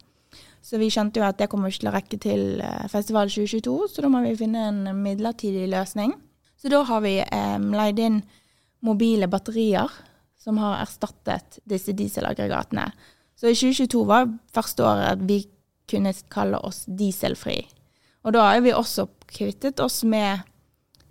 Så 0.61 0.77
vi 0.77 0.91
skjønte 0.93 1.21
jo 1.21 1.25
at 1.25 1.39
det 1.39 1.47
kommer 1.49 1.71
ikke 1.71 1.85
til 1.85 1.91
å 1.91 1.95
rekke 1.95 2.19
til 2.21 2.43
uh, 2.59 2.89
festival 2.91 3.31
2022, 3.31 3.77
så 3.93 4.03
da 4.03 4.11
må 4.11 4.23
vi 4.25 4.35
finne 4.39 4.67
en 4.69 4.83
midlertidig 4.99 5.69
løsning. 5.71 6.13
Så 6.61 6.69
da 6.69 6.83
har 6.85 7.01
vi 7.01 7.15
eh, 7.17 7.59
leid 7.73 7.99
inn 7.99 8.19
mobile 8.85 9.25
batterier 9.31 9.89
som 10.37 10.59
har 10.61 10.83
erstattet 10.83 11.57
disse 11.65 11.95
dieselaggregatene. 11.97 12.85
Så 13.33 13.49
i 13.49 13.57
2022 13.57 14.03
var 14.05 14.29
første 14.53 14.85
året 14.85 15.15
at 15.15 15.23
vi 15.25 15.39
kunne 15.89 16.13
kalle 16.29 16.59
oss 16.61 16.83
dieselfri. 16.85 17.63
Og 18.21 18.35
da 18.35 18.45
har 18.51 18.61
vi 18.61 18.75
også 18.77 19.07
kvittet 19.33 19.81
oss 19.81 20.03
med 20.05 20.43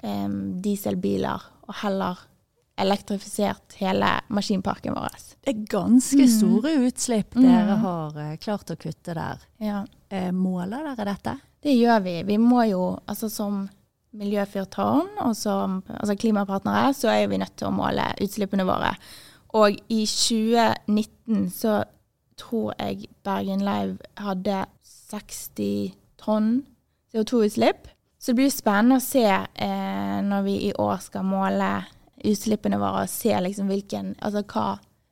eh, 0.07 0.31
dieselbiler 0.62 1.50
og 1.67 1.79
heller 1.83 2.23
elektrifisert 2.80 3.76
hele 3.80 4.12
maskinparken 4.28 4.96
vår. 4.96 5.18
Det 5.40 5.54
er 5.54 5.66
ganske 5.72 6.25
mm. 6.25 6.32
store 6.32 6.72
utslipp 6.87 7.37
mm. 7.37 7.44
dere 7.46 7.76
har 7.84 8.16
uh, 8.18 8.32
klart 8.42 8.72
å 8.72 8.78
kutte 8.80 9.16
der. 9.16 9.44
Ja. 9.62 9.84
Uh, 10.12 10.30
måler 10.37 10.90
dere 10.90 11.06
dette? 11.12 11.37
Det 11.60 11.76
gjør 11.76 12.02
vi. 12.04 12.16
Vi 12.28 12.38
må 12.40 12.64
jo, 12.68 12.84
altså 13.06 13.28
som 13.32 13.62
miljøfyrtårn 14.16 15.20
og 15.22 15.37
som 15.38 15.80
altså 15.87 16.16
klimapartnere, 16.18 16.94
så 16.96 17.12
er 17.12 17.28
vi 17.30 17.38
nødt 17.40 17.56
til 17.60 17.68
å 17.68 17.75
måle 17.75 18.08
utslippene 18.25 18.66
våre. 18.66 18.94
Og 19.58 19.76
i 19.90 20.02
2019 20.06 21.49
så 21.54 21.80
tror 22.40 22.75
jeg 22.78 23.10
Bergen 23.26 23.62
Live 23.64 23.99
hadde 24.18 24.64
60 24.82 25.94
tonn 26.20 26.52
CO2-utslipp. 27.12 27.88
Så 28.20 28.32
det 28.32 28.40
blir 28.40 28.52
spennende 28.52 29.00
å 29.00 29.04
se 29.04 29.25
eh, 29.26 30.18
når 30.25 30.44
vi 30.44 30.56
i 30.68 30.75
år 30.78 31.00
skal 31.02 31.25
måle 31.26 31.70
utslippene 32.25 32.79
våre 32.81 33.05
og 33.07 33.12
se 33.12 33.33
liksom 33.33 33.71
hvilken, 33.71 34.15
altså 34.21 34.45
hva 34.45 34.67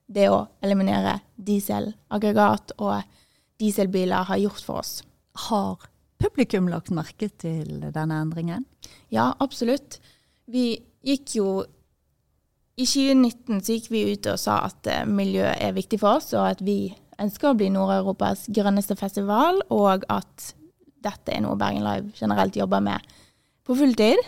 det 0.09 0.29
å 0.33 0.45
eliminere 0.65 1.19
dieselaggregat 1.37 2.75
og 2.81 3.03
dieselbiler 3.61 4.29
har 4.29 4.41
gjort 4.41 4.65
for 4.65 4.83
oss. 4.83 4.93
Har 5.49 5.89
publikum 6.19 6.69
lagt 6.73 6.93
merke 6.95 7.29
til 7.29 7.83
denne 7.93 8.23
endringen? 8.23 8.65
Ja, 9.13 9.33
absolutt. 9.39 9.99
Vi 10.49 10.79
gikk 11.05 11.37
jo 11.39 11.49
I 12.79 12.87
2019 12.87 13.59
så 13.67 13.75
gikk 13.75 13.89
vi 13.91 14.05
ut 14.13 14.27
og 14.31 14.39
sa 14.39 14.61
at 14.69 14.87
miljøet 14.87 15.11
miljø 15.11 15.47
er 15.51 15.73
viktig 15.75 15.99
for 15.99 16.21
oss, 16.21 16.29
og 16.39 16.45
at 16.47 16.61
vi 16.63 16.93
ønsker 17.19 17.51
å 17.51 17.57
bli 17.59 17.73
Nord-Europas 17.75 18.45
grønneste 18.55 18.95
festival, 18.95 19.59
og 19.75 20.05
at 20.07 20.53
dette 21.03 21.35
er 21.35 21.43
noe 21.43 21.59
Bergen 21.59 21.83
Live 21.83 22.13
generelt 22.15 22.55
jobber 22.55 22.85
med 22.87 23.03
på 23.67 23.75
fulltid. 23.81 24.23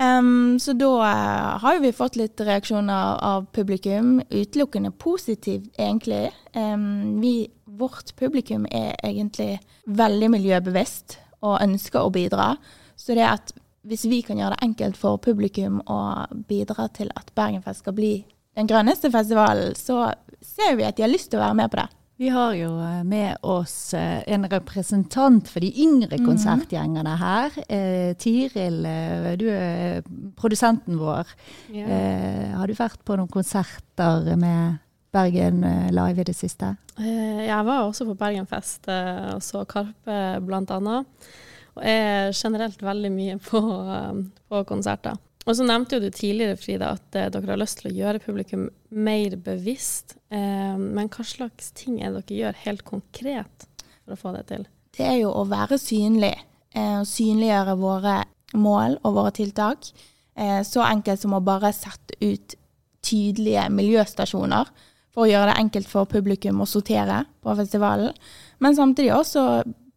Um, 0.00 0.58
så 0.58 0.72
da 0.72 0.90
uh, 0.96 1.58
har 1.60 1.76
jo 1.76 1.82
vi 1.84 1.92
fått 1.92 2.16
litt 2.16 2.40
reaksjoner 2.40 3.18
av 3.20 3.50
publikum. 3.52 4.22
Utelukkende 4.30 4.94
positivt, 4.96 5.68
egentlig. 5.76 6.30
Um, 6.56 7.20
vi, 7.20 7.50
vårt 7.64 8.14
publikum 8.16 8.64
er 8.70 8.96
egentlig 9.04 9.58
veldig 9.84 10.30
miljøbevisst 10.32 11.18
og 11.44 11.60
ønsker 11.60 12.00
å 12.00 12.14
bidra. 12.14 12.54
Så 12.96 13.16
det 13.16 13.28
at 13.28 13.52
hvis 13.84 14.06
vi 14.08 14.22
kan 14.24 14.40
gjøre 14.40 14.56
det 14.56 14.64
enkelt 14.70 14.96
for 15.00 15.20
publikum 15.20 15.80
å 15.88 16.00
bidra 16.48 16.88
til 16.96 17.12
at 17.16 17.32
Bergenfest 17.36 17.84
skal 17.84 17.96
bli 17.96 18.14
den 18.56 18.68
grønneste 18.68 19.12
festivalen, 19.12 19.76
så 19.76 20.10
ser 20.40 20.76
vi 20.80 20.88
at 20.88 20.96
de 20.96 21.04
har 21.04 21.12
lyst 21.12 21.30
til 21.32 21.40
å 21.40 21.44
være 21.44 21.60
med 21.60 21.72
på 21.72 21.80
det. 21.80 21.88
Vi 22.20 22.28
har 22.28 22.52
jo 22.52 22.74
eh, 22.84 23.04
med 23.04 23.36
oss 23.48 23.94
eh, 23.96 24.20
en 24.28 24.44
representant 24.44 25.46
for 25.48 25.64
de 25.64 25.70
yngre 25.80 26.18
konsertgjengene 26.20 27.14
her. 27.16 27.54
Eh, 27.64 28.10
Tiril, 28.20 28.82
du 29.40 29.46
er 29.48 30.02
produsenten 30.36 30.98
vår. 31.00 31.30
Ja. 31.72 31.86
Eh, 31.86 32.50
har 32.58 32.68
du 32.68 32.76
vært 32.76 33.00
på 33.08 33.16
noen 33.16 33.30
konserter 33.32 34.28
med 34.36 34.76
Bergen 35.16 35.64
Live 35.96 36.20
i 36.20 36.28
det 36.28 36.36
siste? 36.36 36.74
Eh, 37.00 37.46
jeg 37.46 37.68
var 37.70 37.86
også 37.86 38.04
på 38.10 38.18
Bergenfest 38.20 38.92
og 38.92 39.40
så 39.40 39.64
Karpe 39.64 40.20
bl.a. 40.44 41.00
Og 41.72 41.82
er 41.88 42.36
generelt 42.36 42.84
veldig 42.84 43.14
mye 43.16 43.40
på, 43.48 43.64
på 44.44 44.64
konserter. 44.68 45.16
Og 45.48 45.56
så 45.56 45.64
nevnte 45.64 45.96
jo 45.96 46.04
du 46.04 46.10
tidligere, 46.12 46.58
Frida, 46.60 46.92
at 46.98 47.16
eh, 47.16 47.30
dere 47.32 47.54
har 47.54 47.60
lyst 47.60 47.80
til 47.80 47.90
å 47.90 47.94
gjøre 47.96 48.22
publikum 48.24 48.68
mer 48.92 49.36
bevisst. 49.40 50.18
Eh, 50.28 50.76
men 50.76 51.08
hva 51.08 51.24
slags 51.26 51.72
ting 51.76 52.00
er 52.00 52.12
det 52.12 52.26
dere 52.28 52.40
gjør 52.42 52.60
helt 52.66 52.84
konkret 52.88 53.66
for 54.04 54.14
å 54.16 54.20
få 54.20 54.34
det 54.36 54.44
til? 54.52 54.66
Det 54.96 55.06
er 55.06 55.18
jo 55.22 55.32
å 55.32 55.46
være 55.48 55.78
synlig. 55.80 56.34
Eh, 56.76 57.00
synliggjøre 57.08 57.78
våre 57.80 58.20
mål 58.58 58.98
og 59.00 59.16
våre 59.16 59.32
tiltak. 59.34 59.90
Eh, 60.36 60.60
så 60.66 60.84
enkelt 60.84 61.22
som 61.22 61.34
å 61.36 61.44
bare 61.44 61.72
sette 61.74 62.18
ut 62.20 62.56
tydelige 63.06 63.64
miljøstasjoner 63.72 64.68
for 65.10 65.24
å 65.24 65.30
gjøre 65.30 65.50
det 65.50 65.60
enkelt 65.62 65.88
for 65.90 66.08
publikum 66.10 66.60
å 66.62 66.68
sortere 66.68 67.24
på 67.42 67.54
festivalen. 67.58 68.12
Men 68.60 68.76
samtidig 68.76 69.14
også 69.16 69.44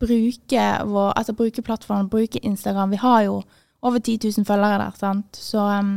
bruke, 0.04 0.64
vår, 0.90 1.12
altså 1.20 1.36
bruke 1.38 1.64
plattformen, 1.64 2.10
bruke 2.12 2.42
Instagram. 2.44 2.96
Vi 2.96 3.02
har 3.04 3.22
jo 3.28 3.36
over 3.84 4.00
10 4.00 4.20
000 4.38 4.48
følgere 4.48 4.80
der. 4.82 4.98
sant? 5.00 5.36
Så 5.36 5.60
um, 5.60 5.96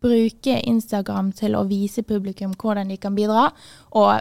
bruke 0.00 0.60
Instagram 0.66 1.32
til 1.36 1.56
å 1.58 1.66
vise 1.68 2.04
publikum 2.06 2.54
hvordan 2.58 2.90
de 2.92 2.98
kan 3.00 3.16
bidra, 3.16 3.50
og 3.98 4.20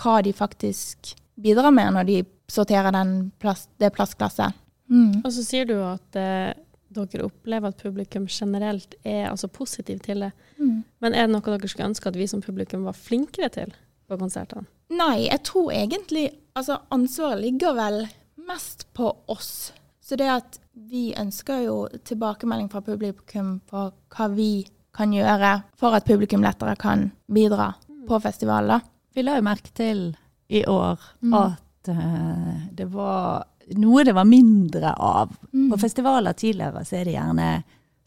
hva 0.00 0.16
de 0.24 0.32
faktisk 0.32 1.14
bidrar 1.42 1.72
med 1.74 1.94
når 1.94 2.08
de 2.08 2.18
sorterer 2.50 2.96
plast, 3.40 3.70
det 3.80 3.92
plastglasset. 3.94 4.58
Mm. 4.92 5.22
Og 5.24 5.30
så 5.32 5.44
sier 5.44 5.68
du 5.68 5.76
at 5.84 6.18
eh, 6.20 6.52
dere 6.92 7.26
opplever 7.26 7.72
at 7.72 7.80
publikum 7.80 8.26
generelt 8.28 8.94
er 9.04 9.30
altså 9.30 9.48
positiv 9.48 10.02
til 10.04 10.26
det. 10.26 10.32
Mm. 10.58 10.82
Men 11.00 11.14
er 11.14 11.26
det 11.26 11.34
noe 11.34 11.54
dere 11.54 11.70
skulle 11.70 11.88
ønske 11.92 12.10
at 12.10 12.18
vi 12.18 12.28
som 12.28 12.44
publikum 12.44 12.84
var 12.88 12.98
flinkere 12.98 13.48
til 13.54 13.72
på 14.08 14.18
konsertene? 14.20 14.66
Nei, 14.92 15.28
jeg 15.30 15.40
tror 15.48 15.70
egentlig 15.72 16.26
altså 16.58 16.82
ansvaret 16.92 17.40
ligger 17.40 17.76
vel 17.78 18.02
mest 18.48 18.84
på 18.92 19.08
oss. 19.32 19.72
Så 20.04 20.18
det 20.20 20.28
at 20.28 20.58
vi 20.74 21.12
ønsker 21.18 21.64
jo 21.66 21.76
tilbakemelding 22.04 22.68
fra 22.72 22.80
publikum 22.84 23.58
på 23.68 23.88
hva 24.14 24.28
vi 24.32 24.64
kan 24.92 25.12
gjøre 25.12 25.54
for 25.78 25.96
at 25.96 26.06
publikum 26.08 26.44
lettere 26.44 26.76
kan 26.80 27.10
bidra 27.32 27.72
på 28.08 28.20
festivaler. 28.20 28.80
Vi 29.14 29.24
la 29.24 29.36
jo 29.38 29.46
merke 29.46 29.72
til 29.76 30.10
i 30.52 30.64
år 30.68 31.00
mm. 31.20 31.34
at 31.36 31.92
uh, 31.92 32.68
det 32.72 32.88
var 32.92 33.44
noe 33.78 34.04
det 34.04 34.14
var 34.16 34.28
mindre 34.28 34.92
av. 34.92 35.32
Mm. 35.52 35.70
På 35.72 35.78
festivaler 35.80 36.36
tidligere 36.36 36.84
så 36.84 36.98
er 36.98 37.08
det 37.08 37.16
gjerne 37.16 37.50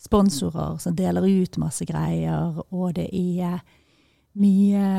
sponsorer 0.06 0.78
som 0.82 0.96
deler 0.98 1.26
ut 1.26 1.58
masse 1.58 1.86
greier, 1.88 2.60
og 2.70 2.94
det 2.98 3.08
er 3.10 3.62
mye 4.38 4.90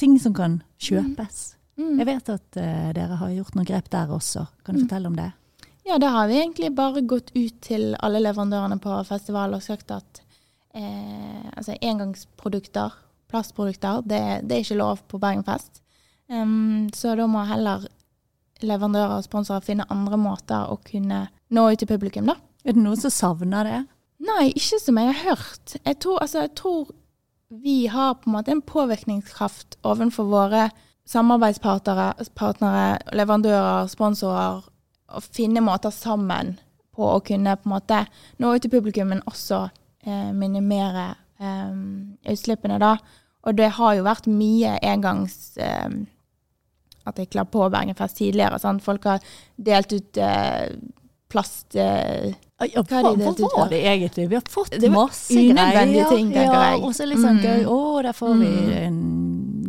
ting 0.00 0.16
som 0.18 0.34
kan 0.34 0.62
kjøpes. 0.82 1.44
Mm. 1.76 1.84
mm. 1.84 2.00
Jeg 2.00 2.10
vet 2.10 2.32
at 2.34 2.58
uh, 2.58 2.90
dere 2.96 3.20
har 3.20 3.36
gjort 3.36 3.54
noen 3.58 3.68
grep 3.68 3.92
der 3.92 4.10
også. 4.10 4.48
Kan 4.64 4.74
du 4.74 4.82
mm. 4.82 4.88
fortelle 4.88 5.12
om 5.12 5.20
det? 5.20 5.30
Ja, 5.84 5.98
da 5.98 6.12
har 6.14 6.28
vi 6.30 6.38
egentlig 6.38 6.70
bare 6.74 7.02
gått 7.02 7.32
ut 7.34 7.60
til 7.64 7.96
alle 7.98 8.20
leverandørene 8.22 8.78
på 8.82 8.98
festival 9.08 9.56
og 9.56 9.64
sagt 9.64 9.90
at 9.90 10.22
eh, 10.78 11.48
altså 11.56 11.74
engangsprodukter, 11.80 12.94
plastprodukter, 13.32 14.04
det, 14.06 14.20
det, 14.46 14.56
er 14.56 14.64
ikke 14.64 14.78
lov 14.78 15.02
på 15.10 15.18
Bergenfest. 15.18 15.82
Um, 16.30 16.88
så 16.94 17.16
da 17.18 17.26
må 17.28 17.42
heller 17.48 17.88
leverandører 18.62 19.18
og 19.18 19.26
sponsorer 19.26 19.64
finne 19.66 19.88
andre 19.90 20.18
måter 20.20 20.70
å 20.70 20.78
kunne 20.86 21.26
nå 21.52 21.66
ut 21.72 21.82
til 21.82 21.90
publikum, 21.90 22.30
da. 22.30 22.38
Er 22.62 22.76
det 22.76 22.84
noen 22.84 23.00
som 23.00 23.10
savner 23.10 23.66
det? 23.66 23.80
Nei, 24.22 24.52
ikke 24.54 24.78
som 24.78 25.00
jeg 25.00 25.10
har 25.10 25.22
hørt. 25.32 25.74
Jeg 25.82 25.98
tror, 25.98 26.20
altså, 26.22 26.44
jeg 26.46 26.54
tror 26.60 26.92
vi 27.52 27.86
har 27.90 28.14
på 28.20 28.30
en 28.30 28.36
måte 28.36 28.54
en 28.54 28.62
påvirkningskraft 28.64 29.80
overfor 29.82 30.30
våre 30.30 30.68
samarbeidspartnere, 31.10 32.86
leverandører, 33.18 33.90
sponsorer 33.90 34.62
å 35.12 35.20
finne 35.24 35.60
måter 35.64 35.92
sammen 35.94 36.56
på 36.92 37.08
å 37.14 37.20
kunne 37.24 37.56
på 37.56 37.68
en 37.68 37.74
måte 37.74 38.04
nå 38.42 38.54
ut 38.54 38.64
til 38.64 38.72
publikum, 38.72 39.08
men 39.12 39.22
også 39.28 39.58
eh, 40.04 40.30
minimere 40.36 41.06
eh, 41.40 41.72
utslippene, 42.32 42.78
da. 42.82 42.96
Og 43.42 43.52
det 43.58 43.70
har 43.78 43.92
jo 43.98 44.04
vært 44.06 44.26
mye 44.30 44.70
engangsartikler 44.86 47.42
eh, 47.42 47.52
på 47.56 47.60
Bergenfest 47.74 48.16
tidligere. 48.20 48.56
Sant? 48.62 48.84
Folk 48.84 49.02
har 49.10 49.18
delt 49.56 49.90
ut 49.96 50.12
eh, 50.20 50.64
plast 51.32 51.76
eh, 51.80 52.28
ja, 52.62 52.82
hva, 52.86 52.98
hva 53.02 53.32
var 53.56 53.66
det 53.72 53.80
egentlig? 53.82 54.28
Vi 54.30 54.38
har 54.38 54.46
fått 54.46 54.78
masse 54.92 55.34
greier. 55.34 56.06
ting, 56.12 56.30
tenker 56.30 56.46
ja, 56.46 56.60
jeg. 56.70 56.78
Og 56.86 56.92
så 56.94 57.02
litt 57.08 57.18
sånn 57.18 57.40
mm. 57.40 57.46
gøy. 57.48 57.62
Å, 57.66 58.02
der 58.06 58.14
får 58.14 58.34
vi 58.38 58.50
mm. 58.52 58.70
en 58.78 59.00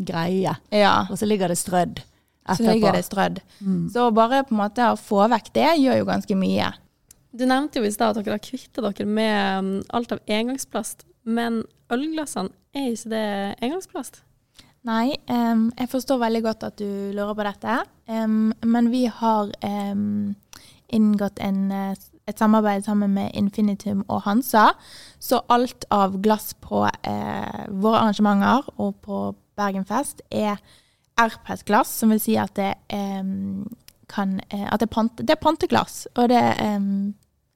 greie. 0.06 0.54
Ja. 0.70 1.10
Og 1.10 1.18
så 1.18 1.26
ligger 1.30 1.48
det 1.50 1.58
strødd 1.58 2.04
etterpå. 2.44 2.64
Så 2.64 2.72
ligger 2.72 2.98
det 2.98 3.06
strødd. 3.08 3.42
Mm. 3.60 3.90
Så 3.94 4.10
bare 4.16 4.44
på 4.48 4.56
en 4.56 4.62
måte 4.64 4.90
å 4.92 5.00
få 5.00 5.24
vekk 5.32 5.54
det 5.56 5.70
gjør 5.82 6.02
jo 6.02 6.10
ganske 6.10 6.38
mye. 6.38 6.74
Du 7.34 7.48
nevnte 7.50 7.82
jo 7.82 7.88
i 7.88 7.94
stad 7.94 8.14
at 8.14 8.26
dere 8.26 8.38
har 8.38 8.44
kvitta 8.44 8.84
dere 8.86 9.08
med 9.10 9.64
um, 9.64 9.72
alt 9.96 10.12
av 10.14 10.22
engangsplast. 10.30 11.08
Men 11.24 11.64
ølglassene, 11.94 12.54
er 12.76 12.92
ikke 12.92 13.12
det 13.14 13.26
engangsplast? 13.64 14.24
Nei, 14.84 15.16
um, 15.32 15.70
jeg 15.80 15.90
forstår 15.90 16.20
veldig 16.20 16.42
godt 16.44 16.66
at 16.68 16.80
du 16.82 16.88
lurer 17.16 17.36
på 17.38 17.46
dette. 17.48 17.78
Um, 18.12 18.52
men 18.68 18.90
vi 18.92 19.06
har 19.08 19.54
um, 19.64 20.34
inngått 20.94 21.40
en, 21.42 21.72
et 21.72 22.40
samarbeid 22.40 22.86
sammen 22.86 23.16
med 23.16 23.32
Infinitum 23.40 24.04
og 24.10 24.26
Hansa. 24.28 24.74
Så 25.18 25.42
alt 25.54 25.88
av 25.94 26.20
glass 26.22 26.52
på 26.60 26.84
uh, 26.84 27.64
våre 27.72 28.04
arrangementer 28.04 28.68
og 28.76 29.00
på 29.06 29.30
Bergenfest 29.58 30.22
er 30.30 30.60
RPS-glass, 31.16 32.00
som 32.00 32.14
vil 32.14 32.22
si 32.22 32.36
at 32.40 32.56
det, 32.58 32.74
um, 32.94 33.68
kan, 34.10 34.40
uh, 34.54 34.68
at 34.74 34.82
det, 34.82 34.90
pante, 34.94 35.26
det 35.26 35.36
er 35.36 35.42
panteglass, 35.42 36.06
og 36.18 36.30
det 36.32 36.42
um, 36.62 37.14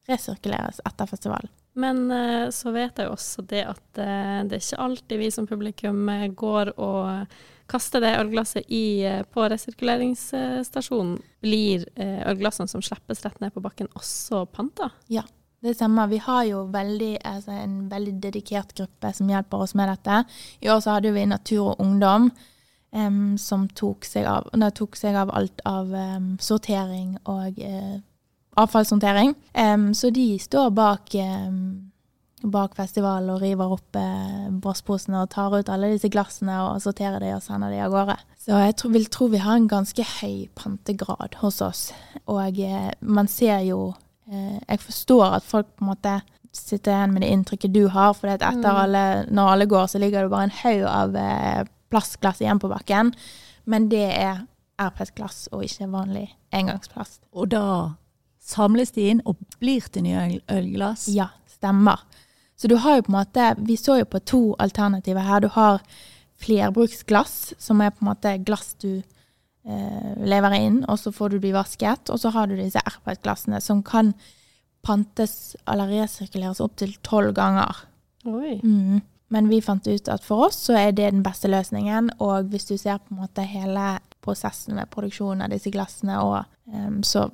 resirkuleres 0.10 0.82
etter 0.86 1.10
festivalen. 1.10 1.52
Men 1.78 2.08
uh, 2.12 2.48
så 2.54 2.74
vet 2.74 2.98
jeg 2.98 3.10
jo 3.10 3.16
også 3.18 3.46
det 3.50 3.64
at 3.70 4.02
uh, 4.02 4.42
det 4.48 4.60
er 4.60 4.66
ikke 4.66 4.84
alltid 4.88 5.22
vi 5.22 5.30
som 5.34 5.50
publikum 5.50 6.10
går 6.38 6.76
og 6.78 7.40
kaster 7.68 8.00
det 8.00 8.14
ølglasset 8.22 8.70
i, 8.72 9.04
på 9.34 9.44
resirkuleringsstasjonen. 9.52 11.18
Blir 11.44 11.84
ølglassene 12.00 12.72
som 12.72 12.80
slippes 12.86 13.26
rett 13.26 13.42
ned 13.44 13.52
på 13.52 13.64
bakken, 13.66 13.90
også 14.00 14.46
panta? 14.56 14.88
Ja, 15.12 15.26
det 15.60 15.74
stemmer. 15.76 16.08
Vi 16.08 16.22
har 16.24 16.46
jo 16.48 16.62
veldig, 16.72 17.18
altså 17.28 17.58
en 17.60 17.90
veldig 17.92 18.14
dedikert 18.24 18.72
gruppe 18.78 19.12
som 19.18 19.28
hjelper 19.28 19.66
oss 19.66 19.76
med 19.76 19.92
dette. 19.92 20.22
I 20.64 20.72
år 20.72 20.80
så 20.86 20.96
hadde 20.96 21.12
vi 21.12 21.26
Natur 21.28 21.74
og 21.74 21.84
Ungdom 21.84 22.30
um, 22.92 23.38
som 23.38 23.68
tok 23.76 24.06
seg, 24.08 24.28
av, 24.30 24.48
nei, 24.58 24.70
tok 24.76 24.98
seg, 25.00 25.18
av, 25.18 25.32
alt 25.36 25.64
av 25.68 25.92
um, 25.92 26.36
sortering 26.44 27.16
og 27.26 27.60
uh, 27.60 27.98
avfallshåndtering. 28.58 29.36
Um, 29.54 29.92
så 29.98 30.12
de 30.14 30.30
står 30.42 30.72
bak, 30.76 31.16
bak 32.48 32.78
festivalen 32.78 33.34
og 33.36 33.44
river 33.44 33.76
opp 33.78 34.00
uh, 34.00 34.48
brassposene 34.64 35.24
og 35.24 35.32
tar 35.34 35.58
ut 35.58 35.72
alle 35.74 35.92
disse 35.94 36.12
glassene 36.14 36.58
og 36.70 36.82
sorterer 36.84 37.24
de 37.24 37.36
og 37.36 37.44
sender 37.46 37.74
de 37.74 37.84
av 37.86 37.94
gårde. 37.94 38.18
Så 38.48 38.64
jeg 38.64 38.78
tro, 38.80 38.94
vil 38.96 39.08
tro 39.12 39.30
vi 39.34 39.44
har 39.44 39.60
en 39.60 39.70
ganske 39.70 40.08
høy 40.22 40.48
pantegrad 40.56 41.38
hos 41.42 41.62
oss. 41.66 41.90
Og 42.26 42.64
uh, 42.64 42.92
man 43.02 43.32
ser 43.32 43.64
jo 43.68 43.94
Jeg 44.28 44.82
forstår 44.84 45.38
at 45.38 45.46
folk 45.48 45.70
på 45.80 45.86
en 45.86 45.88
måte 45.88 46.14
sitter 46.52 46.92
igjen 46.92 47.14
med 47.16 47.22
det 47.24 47.30
inntrykket 47.32 47.72
du 47.72 47.86
har, 47.88 48.12
for 48.12 48.28
etter 48.28 48.58
mm. 48.60 48.66
alle, 48.82 49.04
når 49.32 49.52
alle 49.54 49.68
går, 49.72 49.86
så 49.88 50.02
ligger 50.04 50.26
det 50.26 50.34
bare 50.34 50.50
en 50.50 50.58
haug 50.58 50.84
av 50.84 51.16
plastglass 51.92 52.42
igjen 52.44 52.60
på 52.60 52.70
bakken, 52.72 53.14
men 53.66 53.88
det 53.92 54.06
er 54.16 54.46
RPS-glass 54.78 55.48
og 55.56 55.66
ikke 55.66 55.90
vanlig 55.92 56.28
engangsplast. 56.56 57.24
Og 57.34 57.50
da 57.52 57.64
samles 58.48 58.94
de 58.96 59.10
inn 59.12 59.24
og 59.28 59.40
blir 59.60 59.88
til 59.92 60.06
nye 60.06 60.40
ølglass? 60.54 61.08
Ja, 61.12 61.32
stemmer. 61.50 62.06
Så 62.58 62.70
du 62.70 62.78
har 62.82 62.98
jo 62.98 63.06
på 63.06 63.12
en 63.12 63.20
måte 63.20 63.52
Vi 63.62 63.76
så 63.78 64.00
jo 64.00 64.08
på 64.10 64.22
to 64.26 64.42
alternativer 64.60 65.22
her. 65.22 65.42
Du 65.42 65.50
har 65.54 65.82
flerbruksglass, 66.42 67.54
som 67.58 67.82
er 67.82 67.94
på 67.94 68.06
en 68.06 68.12
måte 68.12 68.34
glass 68.46 68.76
du 68.82 69.02
eh, 69.66 70.14
lever 70.18 70.56
inn, 70.58 70.84
og 70.90 71.00
så 71.02 71.14
får 71.14 71.36
du 71.36 71.40
de 71.42 71.54
vasket. 71.54 72.10
Og 72.14 72.22
så 72.22 72.32
har 72.34 72.48
du 72.48 72.58
disse 72.58 72.82
RPS-glassene 72.82 73.62
som 73.62 73.84
kan 73.86 74.14
pantes 74.86 75.58
eller 75.68 75.90
resirkuleres 75.92 76.62
opptil 76.64 76.96
tolv 77.06 77.34
ganger. 77.38 77.86
Oi. 78.30 78.60
Mm. 78.64 79.02
Men 79.34 79.50
vi 79.52 79.62
fant 79.62 79.88
ut 79.88 80.08
at 80.08 80.24
for 80.24 80.48
oss 80.48 80.60
så 80.70 80.78
er 80.80 80.94
det 80.96 81.10
den 81.12 81.24
beste 81.26 81.50
løsningen. 81.52 82.14
Og 82.24 82.52
hvis 82.52 82.70
du 82.70 82.78
ser 82.78 83.02
på 83.04 83.16
en 83.16 83.24
måte 83.26 83.44
hele 83.48 83.98
prosessen 84.24 84.78
med 84.78 84.90
produksjonen 84.94 85.46
av 85.46 85.52
disse 85.52 85.72
glassene, 85.74 86.20
og, 86.24 86.48
um, 86.72 87.02
så 87.04 87.28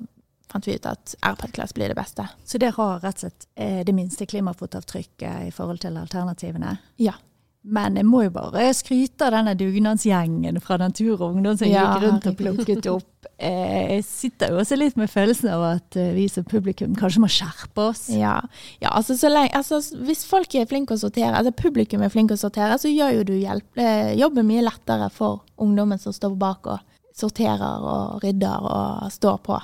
fant 0.50 0.66
vi 0.68 0.76
ut 0.76 0.86
at 0.86 1.14
Airpad-glass 1.22 1.74
blir 1.74 1.90
det 1.90 1.98
beste. 1.98 2.26
Så 2.44 2.58
det 2.62 2.74
har 2.76 3.00
rett 3.02 3.18
og 3.18 3.26
slett 3.26 3.46
eh, 3.54 3.80
det 3.86 3.94
minste 3.96 4.26
klimafotavtrykket 4.30 5.48
i 5.48 5.54
forhold 5.54 5.82
til 5.82 5.98
alternativene. 5.98 6.76
Ja. 7.02 7.16
Men 7.64 7.96
jeg 7.96 8.04
må 8.04 8.26
jo 8.26 8.32
bare 8.34 8.66
skryte 8.76 9.24
av 9.24 9.32
denne 9.32 9.54
dugnadsgjengen 9.56 10.60
fra 10.60 10.76
Natur 10.82 11.14
og 11.14 11.30
Ungdom 11.30 11.56
som 11.56 11.70
Ja, 11.70 11.86
gikk 11.94 12.02
rundt 12.04 12.26
og 12.28 12.36
plukket 12.36 12.88
opp. 12.92 13.28
Eh, 13.40 13.94
jeg 13.96 14.04
sitter 14.04 14.52
jo 14.52 14.60
også 14.60 14.76
litt 14.76 14.98
med 15.00 15.08
følelsen 15.08 15.48
av 15.54 15.64
at 15.70 15.96
eh, 15.96 16.12
vi 16.12 16.26
som 16.28 16.44
publikum 16.44 16.92
kanskje 16.98 17.22
må 17.24 17.30
skjerpe 17.32 17.86
oss. 17.88 18.04
Ja, 18.12 18.36
ja 18.84 18.92
altså, 18.92 19.16
så 19.16 19.32
lenge, 19.32 19.54
altså 19.56 19.80
hvis 20.04 20.26
folk 20.28 20.52
er 20.60 20.68
flinke 20.68 20.92
å 20.92 21.00
sortere, 21.00 21.32
altså 21.38 21.54
publikum 21.56 22.04
er 22.04 22.12
flinke 22.12 22.36
å 22.36 22.42
sortere, 22.42 22.76
så 22.80 22.92
gjør 22.92 23.16
jo 23.18 23.28
du 23.32 23.34
hjelp, 23.38 23.70
eh, 23.80 24.12
jobben 24.20 24.48
mye 24.50 24.66
lettere 24.68 25.08
for 25.14 25.40
ungdommen 25.56 26.02
som 26.02 26.12
står 26.12 26.36
bak 26.36 26.68
og 26.68 27.00
sorterer 27.16 27.88
og 27.88 28.24
rydder 28.26 28.68
og 28.68 29.08
står 29.14 29.40
på. 29.46 29.62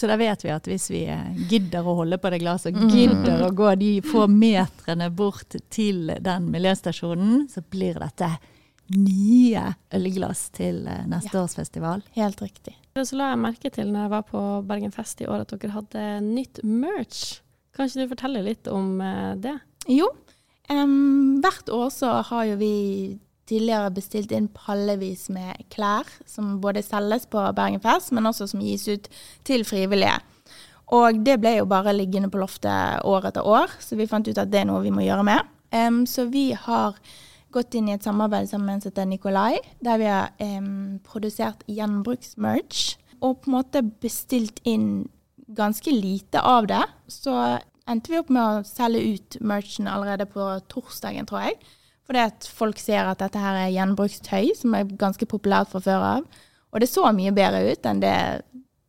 Så 0.00 0.08
da 0.08 0.16
vet 0.16 0.40
vi 0.46 0.52
at 0.54 0.64
hvis 0.70 0.86
vi 0.88 1.02
eh, 1.12 1.34
gidder 1.50 1.84
å 1.84 1.92
holde 1.98 2.16
på 2.22 2.30
det 2.32 2.38
glasset, 2.40 2.72
Mm. 2.76 2.88
gidder 2.94 3.42
å 3.44 3.50
gå 3.52 3.74
de 3.76 3.90
få 4.06 4.24
metrene 4.32 5.10
bort 5.12 5.56
til 5.68 6.06
den 6.24 6.46
miljøstasjonen, 6.54 7.42
så 7.52 7.60
blir 7.68 8.00
dette 8.00 8.30
nye 8.96 9.66
ølglass 9.94 10.48
til 10.56 10.80
neste 10.86 11.08
neste 11.12 11.36
års 11.42 11.54
festival. 11.58 12.00
Helt 12.16 12.40
riktig. 12.42 12.74
Så 12.96 13.16
la 13.16 13.30
jeg 13.34 13.42
merke 13.44 13.70
til 13.70 13.92
når 13.92 14.06
jeg 14.06 14.12
var 14.16 14.24
på 14.30 14.40
Bergen 14.66 14.90
Fest 14.94 15.20
i 15.22 15.28
år 15.30 15.44
at 15.44 15.52
dere 15.52 15.76
hadde 15.76 16.06
nytt 16.24 16.62
merch. 16.64 17.40
Kan 17.76 17.86
ikke 17.86 18.02
du 18.02 18.14
fortelle 18.16 18.42
litt 18.48 18.66
om 18.72 18.96
eh, 19.04 19.34
det? 19.36 19.58
Jo, 19.88 20.08
Um, 20.70 21.40
hvert 21.42 21.66
år 21.74 21.88
så 21.90 22.10
har 22.28 22.44
jo 22.46 22.56
vi 22.60 23.18
tidligere 23.50 23.90
bestilt 23.94 24.32
inn 24.34 24.48
pallevis 24.54 25.26
med 25.32 25.66
klær, 25.72 26.08
som 26.28 26.58
både 26.62 26.84
selges 26.86 27.26
på 27.30 27.42
Bergen 27.56 27.82
Fest, 27.82 28.14
men 28.14 28.28
også 28.30 28.48
som 28.50 28.62
gis 28.64 28.86
ut 28.88 29.10
til 29.46 29.66
frivillige. 29.68 30.18
Og 30.96 31.20
det 31.22 31.38
ble 31.42 31.56
jo 31.60 31.68
bare 31.70 31.94
liggende 31.94 32.30
på 32.30 32.40
loftet 32.42 33.04
år 33.06 33.30
etter 33.30 33.46
år, 33.46 33.70
så 33.82 33.98
vi 33.98 34.08
fant 34.10 34.26
ut 34.26 34.38
at 34.38 34.50
det 34.50 34.62
er 34.62 34.70
noe 34.70 34.82
vi 34.82 34.94
må 34.94 35.04
gjøre 35.06 35.26
med. 35.26 35.50
Um, 35.70 36.02
så 36.06 36.26
vi 36.30 36.50
har 36.58 36.98
gått 37.54 37.74
inn 37.78 37.90
i 37.90 37.94
et 37.94 38.06
samarbeid 38.06 38.50
sammen 38.50 38.80
med 38.80 38.98
en 38.98 39.10
Nikolai, 39.10 39.60
der 39.82 40.00
vi 40.02 40.08
har 40.10 40.32
um, 40.42 40.98
produsert 41.06 41.62
gjenbruksmerch, 41.70 42.96
og 43.20 43.42
på 43.42 43.50
en 43.50 43.56
måte 43.58 43.84
bestilt 44.02 44.62
inn 44.66 45.08
ganske 45.54 45.92
lite 45.94 46.42
av 46.42 46.66
det. 46.70 46.82
Så 47.10 47.34
endte 47.90 48.12
vi 48.12 48.18
opp 48.20 48.30
med 48.32 48.42
å 48.42 48.66
selge 48.66 49.02
ut 49.14 49.38
merchen 49.42 49.90
allerede 49.90 50.26
på 50.30 50.46
torsdagen, 50.70 51.28
tror 51.28 51.48
jeg. 51.48 51.58
Fordi 52.10 52.24
at 52.26 52.46
folk 52.50 52.80
ser 52.82 53.06
at 53.06 53.20
dette 53.22 53.38
her 53.38 53.54
er 53.54 53.70
gjenbrukstøy, 53.70 54.48
som 54.58 54.74
er 54.74 54.88
ganske 54.98 55.28
populært 55.30 55.70
fra 55.70 55.78
før 55.84 56.06
av. 56.16 56.40
Og 56.74 56.82
det 56.82 56.88
så 56.90 57.04
mye 57.14 57.30
bedre 57.34 57.62
ut 57.70 57.86
enn 57.86 58.02
det 58.02 58.16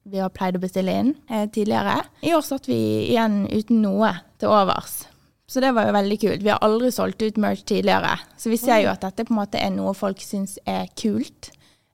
vi 0.10 0.18
har 0.18 0.34
pleid 0.34 0.58
å 0.58 0.62
bestille 0.64 0.96
inn 0.98 1.12
eh, 1.30 1.46
tidligere. 1.54 2.00
I 2.26 2.34
år 2.34 2.42
satt 2.46 2.66
vi 2.66 2.80
igjen 3.12 3.44
uten 3.52 3.84
noe 3.84 4.10
til 4.42 4.50
overs. 4.50 5.04
Så 5.46 5.62
det 5.62 5.70
var 5.78 5.86
jo 5.86 5.94
veldig 5.94 6.18
kult. 6.24 6.42
Vi 6.42 6.50
har 6.50 6.62
aldri 6.66 6.90
solgt 6.96 7.22
ut 7.22 7.38
merch 7.44 7.62
tidligere. 7.70 8.16
Så 8.42 8.50
vi 8.50 8.58
ser 8.58 8.82
jo 8.82 8.90
at 8.90 9.06
dette 9.06 9.28
på 9.28 9.36
en 9.36 9.42
måte 9.44 9.62
er 9.62 9.70
noe 9.76 9.94
folk 9.98 10.22
syns 10.24 10.58
er 10.66 10.90
kult. 10.98 11.52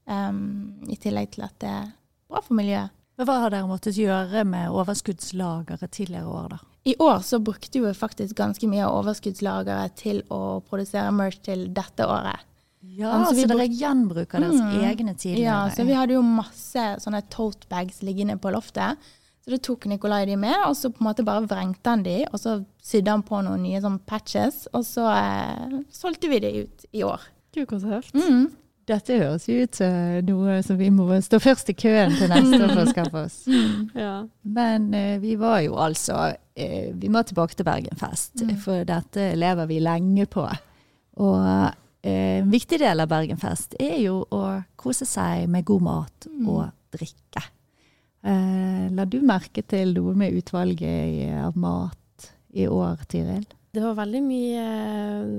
Um, 0.08 0.78
I 0.88 0.96
tillegg 0.96 1.34
til 1.36 1.44
at 1.48 1.56
det 1.60 1.72
er 1.74 1.88
bra 2.32 2.40
for 2.46 2.56
miljøet. 2.56 2.94
Men 3.18 3.26
Hva 3.26 3.40
har 3.42 3.50
dere 3.50 3.68
måttet 3.70 3.98
gjøre 3.98 4.44
med 4.46 4.70
overskuddslageret 4.70 5.90
tidligere 5.92 6.28
år, 6.30 6.50
da? 6.54 6.60
I 6.88 6.94
år 7.04 7.24
så 7.26 7.40
brukte 7.44 7.82
vi 7.84 7.94
faktisk 7.98 8.36
ganske 8.38 8.68
mye 8.70 8.86
av 8.86 9.00
overskuddslageret 9.02 9.96
til 10.00 10.22
å 10.32 10.62
produsere 10.70 11.10
merch 11.12 11.40
til 11.44 11.66
dette 11.76 12.06
året. 12.06 12.44
Ja, 12.98 13.10
Altså, 13.18 13.42
så 13.42 13.48
dere 13.50 13.58
bruk- 13.66 13.80
gjenbruker 13.80 14.40
deres 14.40 14.62
Mm. 14.62 14.84
egne 14.86 15.16
tidligere? 15.18 15.44
Ja, 15.44 15.70
så 15.70 15.84
vi 15.86 15.94
hadde 15.94 16.14
jo 16.14 16.22
masse 16.22 16.86
sånne 17.04 17.24
tote 17.30 17.68
bags 17.68 18.02
liggende 18.02 18.38
på 18.40 18.52
loftet. 18.54 18.98
Så 19.44 19.50
det 19.52 19.62
tok 19.64 19.86
Nikolai 19.88 20.26
de 20.26 20.36
med, 20.36 20.56
og 20.68 20.76
så 20.76 20.90
på 20.94 21.02
en 21.02 21.08
måte 21.14 21.26
bare 21.26 21.46
vrengte 21.48 21.86
han 21.90 22.04
de, 22.04 22.26
og 22.32 22.40
så 22.40 22.66
sydde 22.84 23.08
han 23.10 23.24
på 23.24 23.42
noen 23.44 23.64
nye 23.64 23.82
sånn 23.82 24.00
patches, 24.06 24.68
og 24.74 24.84
så 24.84 25.08
eh, 25.10 25.84
solgte 25.92 26.30
vi 26.30 26.40
de 26.40 26.64
ut 26.64 26.86
i 26.94 27.02
år. 27.04 27.20
Gud, 27.54 27.68
så 27.68 27.80
tøft. 28.02 28.14
Mm. 28.14 28.52
Dette 28.88 29.18
høres 29.20 29.48
jo 29.50 29.58
ut 29.66 29.76
som 29.76 29.96
noe 30.24 30.62
som 30.64 30.78
vi 30.80 30.88
må 30.96 31.10
stå 31.22 31.40
først 31.44 31.70
i 31.74 31.76
køen 31.76 32.14
til 32.16 32.30
neste 32.32 32.60
år 32.64 32.70
for 32.72 32.84
å 32.86 32.92
skaffe 32.94 33.24
oss. 33.26 33.40
Ja. 33.98 34.14
Men 34.48 34.86
eh, 34.96 35.18
vi 35.20 35.34
var 35.36 35.60
jo 35.66 35.76
altså 35.84 36.16
eh, 36.56 36.94
Vi 36.96 37.10
må 37.12 37.24
tilbake 37.28 37.58
til 37.60 37.68
Bergenfest, 37.68 38.46
Mm. 38.46 38.56
for 38.64 38.86
dette 38.88 39.34
lever 39.36 39.68
vi 39.68 39.82
lenge 39.84 40.26
på. 40.32 40.46
Og 41.20 41.44
eh, 42.06 42.40
en 42.40 42.50
viktig 42.54 42.80
del 42.80 43.04
av 43.04 43.10
Bergenfest 43.12 43.76
er 43.84 43.98
jo 44.06 44.22
å 44.32 44.42
kose 44.80 45.04
seg 45.10 45.50
med 45.52 45.66
god 45.68 45.84
mat 45.84 46.28
Mm. 46.32 46.48
og 46.48 46.70
drikke. 46.96 47.44
Eh, 48.24 48.88
la 48.96 49.04
du 49.06 49.20
merke 49.22 49.62
til 49.68 49.92
noe 49.98 50.16
med 50.16 50.32
utvalget 50.40 51.36
av 51.44 51.58
mat 51.60 52.32
i 52.56 52.66
år, 52.72 53.04
Tiril? 53.12 53.44
Det 53.78 53.84
var 53.84 53.94
veldig 54.00 54.20
mye 54.26 54.62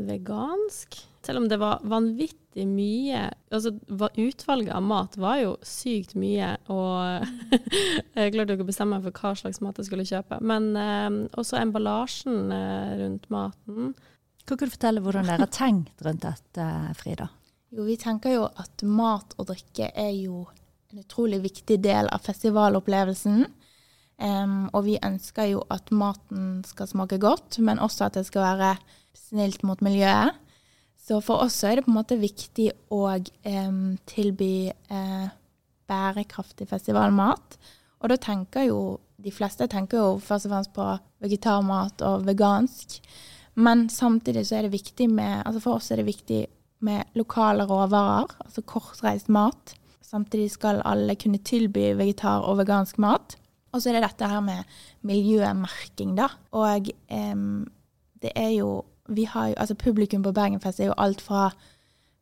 vegansk. 0.06 0.94
Selv 1.26 1.40
om 1.40 1.48
det 1.50 1.56
var 1.58 1.80
vanvittig 1.82 2.62
mye 2.70 3.24
Altså, 3.50 3.72
utvalget 3.90 4.70
av 4.76 4.84
mat 4.86 5.16
var 5.18 5.40
jo 5.40 5.56
sykt 5.66 6.14
mye, 6.14 6.52
og 6.70 7.26
jeg 8.14 8.34
klarte 8.36 8.54
ikke 8.54 8.62
å 8.62 8.68
bestemme 8.68 8.94
meg 8.94 9.08
for 9.08 9.24
hva 9.24 9.32
slags 9.40 9.58
mat 9.64 9.80
jeg 9.80 9.88
skulle 9.88 10.06
kjøpe. 10.06 10.38
Men 10.38 10.70
eh, 10.78 11.08
også 11.40 11.58
emballasjen 11.58 12.54
eh, 12.54 12.94
rundt 13.02 13.26
maten. 13.34 13.90
Kan 14.46 14.62
du 14.62 14.70
fortelle 14.70 15.02
hvordan 15.02 15.26
dere 15.26 15.48
har 15.48 15.52
tenkt 15.58 16.06
rundt 16.06 16.22
dette, 16.28 16.68
Frida? 17.00 17.26
Jo, 17.74 17.82
vi 17.88 17.98
tenker 18.00 18.36
jo 18.36 18.46
at 18.46 18.86
mat 18.86 19.34
og 19.40 19.50
drikke 19.50 19.90
er 19.98 20.14
jo 20.14 20.44
en 20.92 21.02
utrolig 21.02 21.42
viktig 21.48 21.82
del 21.82 22.06
av 22.14 22.22
festivalopplevelsen. 22.24 23.48
Em, 24.18 24.66
og 24.74 24.84
vi 24.88 24.98
ønsker 25.04 25.52
jo 25.52 25.62
at 25.70 25.92
maten 25.94 26.64
skal 26.66 26.90
smake 26.90 27.20
godt, 27.22 27.60
men 27.62 27.78
også 27.78 28.08
at 28.08 28.18
det 28.18 28.26
skal 28.26 28.42
være 28.42 28.74
snilt 29.14 29.62
mot 29.66 29.82
miljøet. 29.84 30.34
Så 30.98 31.20
for 31.24 31.44
oss 31.44 31.62
er 31.64 31.78
det 31.78 31.86
på 31.86 31.92
en 31.92 32.00
måte 32.00 32.18
viktig 32.20 32.68
å 32.92 33.04
um, 33.16 33.96
tilby 34.10 34.68
uh, 34.92 35.28
bærekraftig 35.88 36.66
festivalmat. 36.68 37.56
Og 38.02 38.12
da 38.12 38.18
tenker 38.20 38.68
jo 38.68 38.80
de 39.18 39.32
fleste 39.34 39.66
tenker 39.70 39.98
jo 39.98 40.10
først 40.22 40.46
og 40.46 40.52
fremst 40.52 40.74
på 40.76 40.84
vegetarmat 41.24 42.04
og 42.06 42.26
vegansk. 42.28 43.00
Men 43.58 43.88
samtidig 43.90 44.44
så 44.46 44.58
er 44.58 44.66
det 44.68 44.76
viktig 44.76 45.08
med 45.10 45.42
Altså 45.42 45.62
for 45.64 45.80
oss 45.80 45.90
er 45.90 45.98
det 45.98 46.06
viktig 46.06 46.44
med 46.86 47.18
lokale 47.18 47.64
råvarer, 47.66 48.30
altså 48.44 48.62
kortreist 48.62 49.28
mat. 49.28 49.74
Samtidig 50.02 50.52
skal 50.54 50.78
alle 50.86 51.16
kunne 51.18 51.42
tilby 51.42 51.90
vegetar 51.98 52.46
og 52.46 52.60
vegansk 52.60 53.00
mat. 53.02 53.34
Og 53.78 53.84
så 53.84 53.92
er 53.92 53.98
det 53.98 54.06
dette 54.08 54.28
her 54.28 54.44
med 54.44 54.78
miljømerking, 55.06 56.14
da. 56.18 56.28
Og 56.58 56.92
um, 57.14 57.66
det 58.22 58.34
er 58.34 58.54
jo 58.58 58.84
Vi 59.08 59.24
har 59.24 59.48
jo 59.48 59.54
Altså 59.56 59.74
publikum 59.74 60.22
på 60.22 60.34
Bergenfest 60.36 60.80
er 60.80 60.90
jo 60.90 60.98
alt 61.00 61.22
fra 61.24 61.48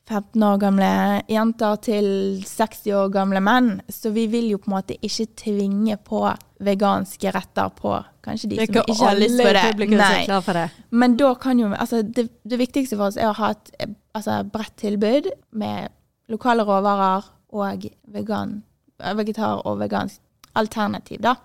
15 0.06 0.42
år 0.42 0.58
gamle 0.62 0.88
jenter 1.26 1.78
til 1.82 2.06
60 2.46 2.84
år 2.94 3.08
gamle 3.10 3.40
menn. 3.42 3.80
Så 3.90 4.12
vi 4.14 4.28
vil 4.30 4.52
jo 4.52 4.60
på 4.62 4.70
en 4.70 4.76
måte 4.76 4.94
ikke 5.02 5.26
tvinge 5.40 5.96
på 6.06 6.20
veganske 6.62 7.32
retter 7.34 7.72
på 7.74 7.96
kanskje 8.22 8.52
de 8.52 8.60
som 8.60 8.78
ikke 8.84 9.00
har 9.00 9.18
lyst 9.18 9.40
på 9.40 9.54
det. 9.56 9.88
Nei. 9.98 10.40
for 10.46 10.60
det. 10.60 10.68
Men 10.90 11.16
da 11.18 11.32
kan 11.34 11.58
jo 11.58 11.72
altså 11.74 12.02
det, 12.02 12.28
det 12.46 12.60
viktigste 12.60 12.98
for 12.98 13.10
oss 13.10 13.18
er 13.18 13.32
å 13.32 13.38
ha 13.40 13.50
et 13.56 13.72
altså, 14.14 14.44
bredt 14.52 14.76
tilbud 14.78 15.30
med 15.58 15.90
lokale 16.30 16.62
råvarer 16.66 17.26
og 17.56 17.90
vegan, 18.14 18.60
vegetar 19.02 19.66
og 19.66 19.80
vegansk 19.82 20.22
alternativ, 20.56 21.20
da. 21.24 21.36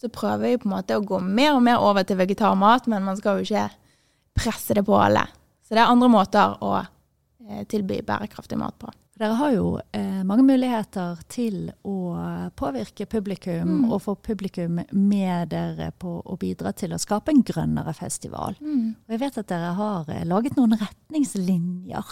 Så 0.00 0.10
prøver 0.12 0.42
vi 0.44 0.58
på 0.60 0.68
en 0.68 0.74
måte 0.76 0.96
å 0.98 1.04
gå 1.04 1.20
mer 1.24 1.54
og 1.56 1.62
mer 1.64 1.80
over 1.80 2.04
til 2.04 2.18
vegetarmat, 2.20 2.86
men 2.92 3.04
man 3.06 3.16
skal 3.16 3.40
jo 3.40 3.46
ikke 3.48 3.70
presse 4.36 4.74
det 4.76 4.84
på 4.84 4.98
alle. 5.00 5.24
Så 5.64 5.74
det 5.74 5.80
er 5.82 5.90
andre 5.90 6.08
måter 6.12 6.58
å 6.62 6.74
eh, 6.82 7.64
tilby 7.70 8.02
bærekraftig 8.06 8.58
mat 8.60 8.76
på. 8.78 8.92
Dere 9.16 9.32
har 9.38 9.54
jo 9.54 9.70
eh, 9.96 10.18
mange 10.28 10.44
muligheter 10.44 11.16
til 11.32 11.70
å 11.88 11.94
påvirke 12.60 13.06
publikum 13.08 13.62
Mm. 13.64 13.86
og 13.92 14.02
få 14.04 14.14
publikum 14.20 14.82
med 14.92 15.48
dere 15.54 15.88
på 15.96 16.18
å 16.20 16.36
bidra 16.36 16.74
til 16.76 16.92
å 16.92 16.98
skape 17.00 17.32
en 17.32 17.40
grønnere 17.42 17.94
festival. 17.96 18.58
Og 18.60 19.14
jeg 19.14 19.22
vet 19.24 19.38
at 19.40 19.48
dere 19.48 19.72
har 19.78 20.04
eh, 20.12 20.26
laget 20.28 20.58
noen 20.60 20.76
retningslinjer. 20.76 22.04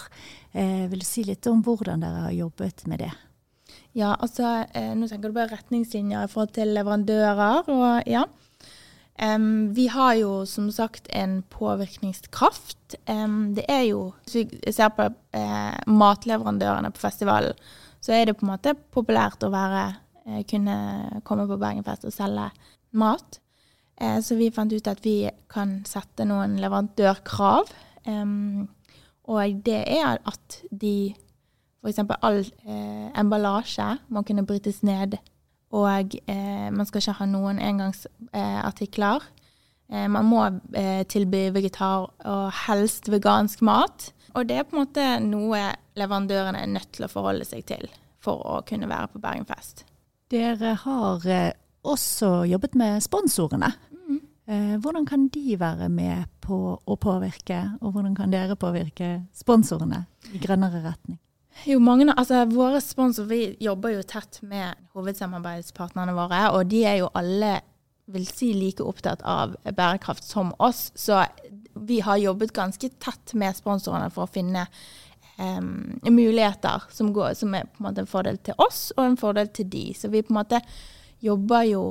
Eh, 0.53 0.87
vil 0.89 0.99
du 0.99 1.05
si 1.05 1.23
litt 1.23 1.45
om 1.47 1.61
hvordan 1.63 2.01
dere 2.01 2.25
har 2.25 2.31
jobbet 2.35 2.87
med 2.89 2.99
det? 3.05 3.11
Ja, 3.95 4.11
altså, 4.19 4.65
eh, 4.75 4.91
nå 4.97 5.07
tenker 5.07 5.31
du 5.31 5.37
på 5.37 5.45
retningslinjer 5.47 6.25
i 6.25 6.31
forhold 6.31 6.51
til 6.57 6.73
leverandører, 6.75 7.69
og 7.71 8.09
ja. 8.09 8.25
Um, 9.15 9.71
vi 9.71 9.85
har 9.87 10.17
jo 10.19 10.41
som 10.43 10.67
sagt 10.75 11.07
en 11.15 11.37
påvirkningskraft. 11.47 12.97
Um, 13.07 13.53
det 13.55 13.63
er 13.71 13.85
jo, 13.87 14.09
hvis 14.25 14.35
vi 14.35 14.73
ser 14.75 14.91
på 14.91 15.07
eh, 15.07 15.77
matleverandørene 15.87 16.91
på 16.91 16.99
festivalen, 17.05 17.55
så 18.03 18.11
er 18.11 18.27
det 18.27 18.35
på 18.35 18.43
en 18.43 18.51
måte 18.51 18.75
populært 18.75 19.47
å 19.47 19.53
være, 19.53 19.85
eh, 20.27 20.43
kunne 20.51 21.21
komme 21.23 21.47
på 21.47 21.57
Bergenfest 21.61 22.03
og 22.09 22.13
selge 22.13 22.49
mat. 22.91 23.39
Eh, 23.95 24.19
så 24.19 24.35
vi 24.35 24.51
fant 24.51 24.75
ut 24.75 24.91
at 24.91 24.99
vi 25.05 25.21
kan 25.47 25.77
sette 25.87 26.27
noen 26.27 26.59
leverandørkrav. 26.59 27.71
Um, 28.05 28.67
og 29.31 29.63
det 29.65 29.81
er 29.95 30.19
at 30.27 30.59
de 30.69 31.15
F.eks. 31.85 32.01
all 32.25 32.41
eh, 32.41 33.07
emballasje 33.13 33.85
må 34.09 34.25
kunne 34.25 34.45
brytes 34.47 34.81
ned. 34.85 35.19
Og 35.75 36.15
eh, 36.25 36.69
man 36.73 36.87
skal 36.87 37.03
ikke 37.03 37.17
ha 37.19 37.27
noen 37.29 37.59
engangsartikler. 37.61 39.25
Eh, 39.91 40.07
man 40.09 40.25
må 40.29 40.43
eh, 40.77 41.03
tilby 41.09 41.49
vegetar 41.53 42.07
og 42.09 42.45
helst 42.65 43.09
vegansk 43.11 43.61
mat. 43.65 44.09
Og 44.35 44.47
det 44.49 44.59
er 44.59 44.67
på 44.67 44.75
en 44.75 44.83
måte 44.83 45.09
noe 45.23 45.61
leverandørene 45.95 46.63
er 46.63 46.71
nødt 46.71 46.95
til 46.97 47.05
å 47.07 47.11
forholde 47.11 47.45
seg 47.47 47.67
til 47.69 47.85
for 48.23 48.41
å 48.41 48.61
kunne 48.65 48.89
være 48.89 49.11
på 49.13 49.21
Bergenfest. 49.21 49.85
Dere 50.33 50.73
har 50.81 51.27
eh, 51.29 51.51
også 51.85 52.47
jobbet 52.49 52.77
med 52.79 53.03
sponsorene. 53.05 53.69
Mm. 53.93 54.23
Hvordan 54.81 55.05
kan 55.09 55.27
de 55.33 55.55
være 55.57 55.87
med 55.89 56.25
på 56.41 56.57
å 56.77 56.95
påvirke, 57.01 57.57
og 57.81 57.95
hvordan 57.95 58.13
kan 58.17 58.33
dere 58.33 58.57
påvirke 58.57 59.23
sponsorene 59.33 60.03
i 60.33 60.41
grønnere 60.41 60.83
retning? 60.83 61.17
Jo, 61.63 61.79
mange, 61.79 62.09
altså 62.11 62.43
Våre 62.51 62.81
sponsorer 62.83 63.29
vi 63.29 63.39
jobber 63.63 63.95
jo 63.95 64.03
tett 64.03 64.41
med 64.43 64.75
hovedsamarbeidspartnerne 64.93 66.13
våre, 66.17 66.41
og 66.51 66.67
de 66.69 66.83
er 66.85 66.99
jo 66.99 67.13
alle 67.15 67.61
vil 68.11 68.27
si 68.29 68.51
like 68.53 68.83
opptatt 68.85 69.23
av 69.25 69.55
bærekraft 69.63 70.23
som 70.23 70.51
oss. 70.61 70.91
Så 70.95 71.23
vi 71.73 71.99
har 72.05 72.21
jobbet 72.21 72.53
ganske 72.53 72.89
tett 73.01 73.33
med 73.33 73.57
sponsorene 73.57 74.11
for 74.13 74.27
å 74.27 74.31
finne 74.31 74.67
um, 75.39 75.95
muligheter 76.03 76.85
som, 76.93 77.13
går, 77.13 77.33
som, 77.39 77.55
er 77.55 77.65
på 77.65 77.81
en 77.81 77.87
måte 77.87 78.03
en 78.03 78.11
fordel 78.11 78.37
til 78.45 78.57
oss 78.61 78.91
og 78.97 79.07
en 79.07 79.17
fordel 79.17 79.49
til 79.55 79.69
de. 79.71 79.87
Så 79.97 80.11
vi 80.13 80.21
på 80.21 80.35
en 80.35 80.41
måte 80.41 80.61
jobber 81.23 81.65
jo 81.65 81.85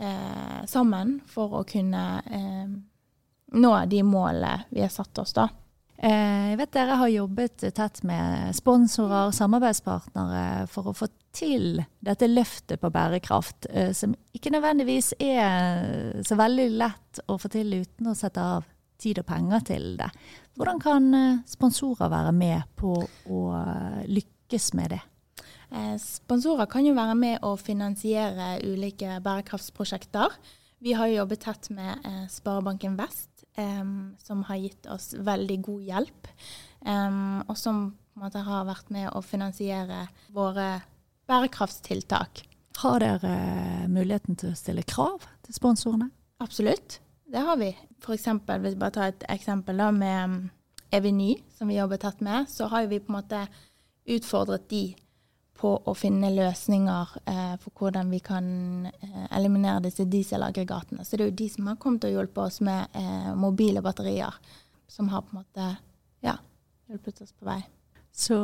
eh, 0.00 0.64
sammen 0.66 1.18
for 1.30 1.60
å 1.60 1.66
kunne 1.68 2.04
eh, 2.26 2.72
nå 3.54 3.74
de 3.86 4.00
målene 4.02 4.64
vi 4.74 4.82
har 4.82 4.90
satt 4.90 5.22
oss, 5.22 5.36
da. 5.36 5.46
Eh, 6.02 6.50
jeg 6.50 6.58
vet 6.58 6.72
dere 6.74 6.96
har 6.98 7.10
jobbet 7.12 7.64
tett 7.76 8.00
med 8.06 8.54
sponsorer, 8.56 9.30
samarbeidspartnere, 9.34 10.66
for 10.70 10.90
å 10.90 10.96
få 10.96 11.08
til 11.34 11.84
dette 12.04 12.26
løftet 12.30 12.82
på 12.82 12.90
bærekraft, 12.94 13.68
eh, 13.70 13.92
som 13.94 14.14
ikke 14.34 14.52
nødvendigvis 14.56 15.12
er 15.22 16.20
så 16.26 16.38
veldig 16.38 16.68
lett 16.74 17.22
å 17.30 17.38
få 17.38 17.50
til 17.52 17.72
uten 17.84 18.10
å 18.10 18.16
sette 18.18 18.42
av 18.42 18.66
tid 18.98 19.20
og 19.22 19.28
penger 19.28 19.64
til 19.70 19.88
det. 20.00 20.10
Hvordan 20.58 20.82
kan 20.82 21.08
eh, 21.14 21.42
sponsorer 21.46 22.10
være 22.10 22.34
med 22.34 22.62
på 22.78 22.98
å 23.30 23.42
lykkes 24.10 24.72
med 24.74 24.96
det? 24.96 25.02
Sponsorer 25.98 26.68
kan 26.70 26.84
jo 26.86 26.92
være 26.94 27.16
med 27.18 27.42
å 27.42 27.56
finansiere 27.58 28.60
ulike 28.62 29.16
bærekraftsprosjekter. 29.24 30.36
Vi 30.84 30.92
har 30.94 31.08
jo 31.10 31.16
jobbet 31.16 31.42
tett 31.42 31.70
med 31.74 32.04
Sparebanken 32.30 32.94
Vest 33.00 33.33
um, 33.58 34.14
som 34.22 34.42
har 34.48 34.62
gitt 34.62 34.88
oss 34.90 35.12
veldig 35.14 35.58
god 35.66 35.84
hjelp. 35.90 36.32
Um, 36.84 37.42
og 37.48 37.56
som 37.58 37.86
måte 38.18 38.42
har 38.46 38.66
vært 38.68 38.90
med 38.94 39.10
å 39.12 39.22
finansiere 39.24 40.06
våre 40.34 40.82
bærekraftstiltak. 41.28 42.44
Har 42.82 43.00
dere 43.02 43.30
eh, 43.30 43.86
muligheten 43.90 44.36
til 44.38 44.50
å 44.50 44.58
stille 44.58 44.84
krav 44.86 45.24
til 45.46 45.56
sponsorene? 45.56 46.10
Absolutt, 46.42 46.98
det 47.30 47.42
har 47.46 47.58
vi. 47.60 47.70
For 48.02 48.16
eksempel, 48.16 48.60
hvis 48.64 48.74
vi 48.74 48.82
bare 48.82 48.96
tar 48.96 49.12
et 49.12 49.26
eksempel 49.32 49.78
da, 49.80 49.90
med 49.94 50.50
Eviny, 50.94 51.36
som 51.54 51.70
vi 51.70 51.78
jobber 51.78 52.02
tett 52.02 52.20
med, 52.22 52.50
så 52.50 52.68
har 52.70 52.90
vi 52.90 53.00
på 53.02 53.12
en 53.12 53.18
måte 53.20 53.44
utfordret 54.04 54.66
de 54.70 54.84
på 55.54 55.70
å 55.86 55.94
finne 55.96 56.32
løsninger 56.34 57.16
eh, 57.30 57.54
for 57.62 57.78
hvordan 57.78 58.10
vi 58.10 58.20
kan 58.24 58.46
eh, 58.90 59.26
eliminere 59.36 59.84
disse 59.86 60.06
dieselaggregatene. 60.10 61.04
Så 61.06 61.16
det 61.16 61.24
er 61.24 61.30
jo 61.30 61.38
de 61.38 61.48
som 61.52 61.68
har 61.70 61.78
kommet 61.82 62.06
og 62.08 62.16
hjulpet 62.16 62.42
oss 62.42 62.60
med 62.64 62.96
eh, 62.98 63.30
mobile 63.38 63.82
batterier, 63.84 64.34
som 64.90 65.08
har 65.12 65.22
på 65.22 65.34
en 65.34 65.42
måte 65.44 65.68
ja, 66.26 66.38
hjulpet 66.90 67.22
oss 67.22 67.32
på 67.32 67.46
vei. 67.48 67.60
Så 68.14 68.38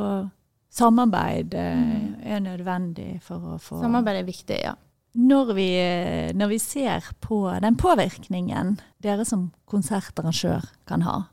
samarbeid 0.71 1.55
eh, 1.59 1.83
mm. 1.83 2.15
er 2.23 2.47
nødvendig 2.47 3.11
for 3.27 3.57
å 3.57 3.59
få 3.63 3.83
Samarbeid 3.83 4.23
er 4.23 4.31
viktig, 4.31 4.61
ja. 4.69 4.77
Når 5.19 5.53
vi, 5.57 5.67
eh, 5.83 6.31
når 6.39 6.53
vi 6.53 6.61
ser 6.63 7.11
på 7.19 7.43
den 7.63 7.75
påvirkningen 7.75 8.77
dere 9.03 9.27
som 9.27 9.49
konsertarrangør 9.67 10.69
kan 10.87 11.03
ha, 11.03 11.25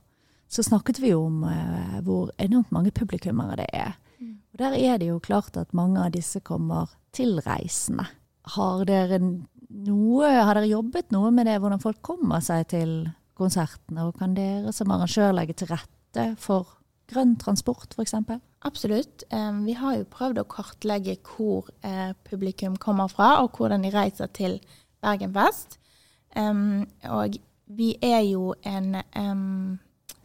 så 0.49 0.65
snakket 0.65 0.97
vi 1.03 1.13
om 1.13 1.43
eh, 1.45 1.99
hvor 2.01 2.31
enormt 2.41 2.73
mange 2.73 2.93
publikummere 2.95 3.59
det 3.61 3.69
er 3.77 3.93
og 4.57 4.63
Der 4.63 4.73
er 4.73 4.97
det 4.97 5.11
jo 5.11 5.19
klart 5.19 5.57
at 5.57 5.73
mange 5.77 6.01
av 6.01 6.15
disse 6.15 6.39
kommer 6.41 6.89
tilreisende. 7.13 8.07
Har 8.57 8.85
dere, 8.89 9.19
noe, 9.21 10.29
har 10.33 10.57
dere 10.57 10.71
jobbet 10.71 11.11
noe 11.13 11.29
med 11.29 11.45
det, 11.45 11.59
hvordan 11.61 11.81
folk 11.83 11.99
kommer 12.01 12.41
seg 12.41 12.65
til 12.71 12.93
konsertene? 13.37 14.07
Og 14.07 14.17
kan 14.17 14.33
dere 14.33 14.73
som 14.73 14.89
arrangør 14.89 15.35
legge 15.37 15.53
til 15.53 15.69
rette 15.69 16.23
for 16.41 16.71
grønn 17.11 17.35
transport, 17.37 17.93
f.eks.? 17.93 18.15
Absolutt. 18.65 19.27
Vi 19.29 19.75
har 19.77 19.99
jo 19.99 20.07
prøvd 20.09 20.41
å 20.41 20.47
kartlegge 20.49 21.19
hvor 21.21 21.69
eh, 21.85 22.15
publikum 22.25 22.79
kommer 22.81 23.11
fra, 23.13 23.43
og 23.43 23.59
hvordan 23.59 23.85
de 23.85 23.93
reiser 23.93 24.31
til 24.33 24.57
Bergenfest. 25.05 25.77
Og 26.33 27.37
vi 27.77 27.91
er 28.01 28.23
jo 28.25 28.55
en 28.65 28.97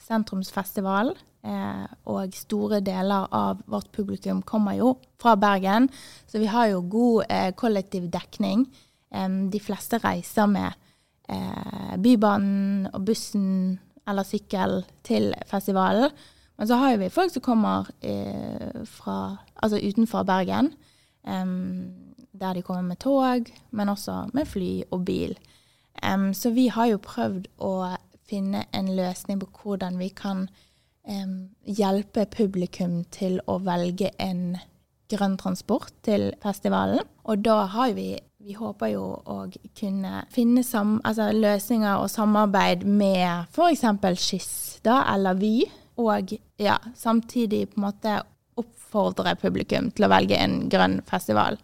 sentrumsfestival 0.00 1.12
Eh, 1.42 1.86
og 2.06 2.34
store 2.38 2.78
deler 2.86 3.26
av 3.34 3.64
vårt 3.66 3.88
publikum 3.90 4.44
kommer 4.46 4.76
jo 4.78 4.92
fra 5.18 5.34
Bergen, 5.34 5.88
så 6.30 6.38
vi 6.38 6.46
har 6.46 6.68
jo 6.70 6.84
god 6.86 7.24
eh, 7.28 7.48
kollektiv 7.58 8.06
dekning. 8.14 8.68
Eh, 9.10 9.28
de 9.50 9.60
fleste 9.60 9.98
reiser 10.04 10.46
med 10.46 10.70
eh, 11.28 11.96
Bybanen 11.98 12.86
og 12.92 13.02
bussen 13.08 13.80
eller 14.06 14.26
sykkel 14.26 14.84
til 15.02 15.32
festivalen. 15.50 16.14
Men 16.58 16.68
så 16.68 16.78
har 16.78 16.96
vi 17.00 17.10
folk 17.10 17.32
som 17.34 17.42
kommer 17.42 17.90
eh, 18.06 18.82
fra, 18.86 19.36
altså 19.56 19.82
utenfor 19.82 20.22
Bergen. 20.22 20.74
der 22.32 22.54
de 22.54 22.62
kommer 22.62 22.82
med 22.82 22.98
tog, 22.98 23.46
men 23.70 23.88
også 23.88 24.30
med 24.34 24.46
fly 24.46 24.82
og 24.90 25.04
bil. 25.04 25.38
så 26.32 26.50
vi 26.50 26.66
har 26.66 26.86
jo 26.86 26.98
prøvd 26.98 27.46
å 27.58 27.96
finne 28.26 28.64
en 28.72 28.96
løsning 28.96 29.38
på 29.38 29.46
hvordan 29.62 29.98
vi 29.98 30.08
kan 30.08 30.48
hjelpe 31.66 32.26
publikum 32.30 33.02
til 33.10 33.40
å 33.50 33.58
velge 33.64 34.12
en 34.22 34.56
grønn 35.12 35.36
transport 35.40 35.92
til 36.06 36.30
festivalen. 36.42 37.02
Og 37.24 37.42
da 37.44 37.64
har 37.66 37.96
vi 37.96 38.18
Vi 38.42 38.56
håper 38.58 38.88
jo 38.90 39.04
å 39.22 39.36
kunne 39.78 40.24
finne 40.34 40.64
sam, 40.66 40.96
altså 41.06 41.28
løsninger 41.30 42.00
og 42.02 42.08
samarbeid 42.10 42.82
med 42.82 43.46
f.eks. 43.54 43.84
Skyss 44.18 44.80
da, 44.82 45.04
eller 45.14 45.38
Vy. 45.38 45.62
Og 46.02 46.32
ja, 46.58 46.80
samtidig 46.98 47.68
på 47.70 47.78
en 47.78 47.84
måte 47.84 48.16
oppfordre 48.58 49.36
publikum 49.38 49.92
til 49.94 50.08
å 50.08 50.10
velge 50.10 50.40
en 50.42 50.68
grønn 50.72 50.98
festival. 51.06 51.60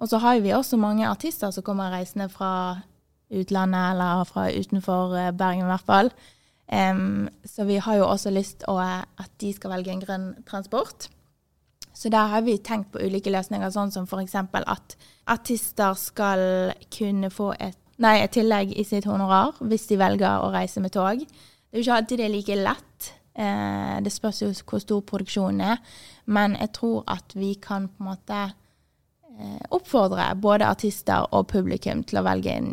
Og 0.00 0.08
så 0.08 0.22
har 0.24 0.40
vi 0.40 0.54
også 0.56 0.80
mange 0.80 1.04
artister 1.04 1.52
som 1.52 1.66
kommer 1.66 1.92
reisende 1.92 2.30
fra 2.32 2.80
utlandet, 3.28 3.92
eller 3.92 4.24
fra 4.24 4.48
utenfor 4.56 5.18
eh, 5.20 5.32
Bergen 5.36 5.66
i 5.66 5.70
hvert 5.74 5.84
fall. 5.84 6.10
Um, 6.66 7.28
så 7.46 7.64
vi 7.64 7.76
har 7.78 8.00
jo 8.00 8.08
også 8.08 8.32
lyst 8.34 8.64
til 8.64 8.80
at 8.82 9.30
de 9.40 9.52
skal 9.54 9.70
velge 9.70 9.92
en 9.92 10.02
grønn 10.02 10.26
transport. 10.48 11.08
Så 11.96 12.10
der 12.12 12.26
har 12.28 12.42
vi 12.44 12.58
tenkt 12.58 12.90
på 12.92 13.00
ulike 13.00 13.32
løsninger, 13.32 13.70
sånn 13.72 13.92
som 13.94 14.04
f.eks. 14.04 14.34
at 14.36 14.96
artister 15.32 15.94
skal 15.96 16.74
kunne 16.92 17.30
få 17.32 17.54
et, 17.56 17.78
nei, 18.02 18.18
et, 18.20 18.34
tillegg 18.34 18.74
i 18.76 18.84
sitt 18.84 19.06
honorar 19.08 19.56
hvis 19.64 19.86
de 19.88 19.96
velger 20.00 20.44
å 20.44 20.50
reise 20.52 20.82
med 20.84 20.92
tog. 20.92 21.22
Det 21.24 21.72
er 21.72 21.80
jo 21.80 21.86
ikke 21.86 21.96
alltid 22.02 22.20
det 22.20 22.26
er 22.26 22.34
like 22.34 22.58
lett. 22.60 23.08
Eh, 23.32 23.96
det 24.04 24.12
spørs 24.12 24.42
jo 24.42 24.50
hvor 24.68 24.84
stor 24.84 25.00
produksjonen 25.08 25.64
er. 25.72 25.80
Men 26.26 26.58
jeg 26.60 26.74
tror 26.76 27.00
at 27.08 27.32
vi 27.36 27.54
kan 27.62 27.88
på 27.88 28.04
en 28.04 28.10
måte 28.10 28.42
eh, 28.44 29.64
oppfordre 29.70 30.28
både 30.36 30.68
artister 30.68 31.30
og 31.32 31.48
publikum 31.48 32.04
til 32.04 32.20
å 32.20 32.26
velge 32.28 32.52
en 32.52 32.72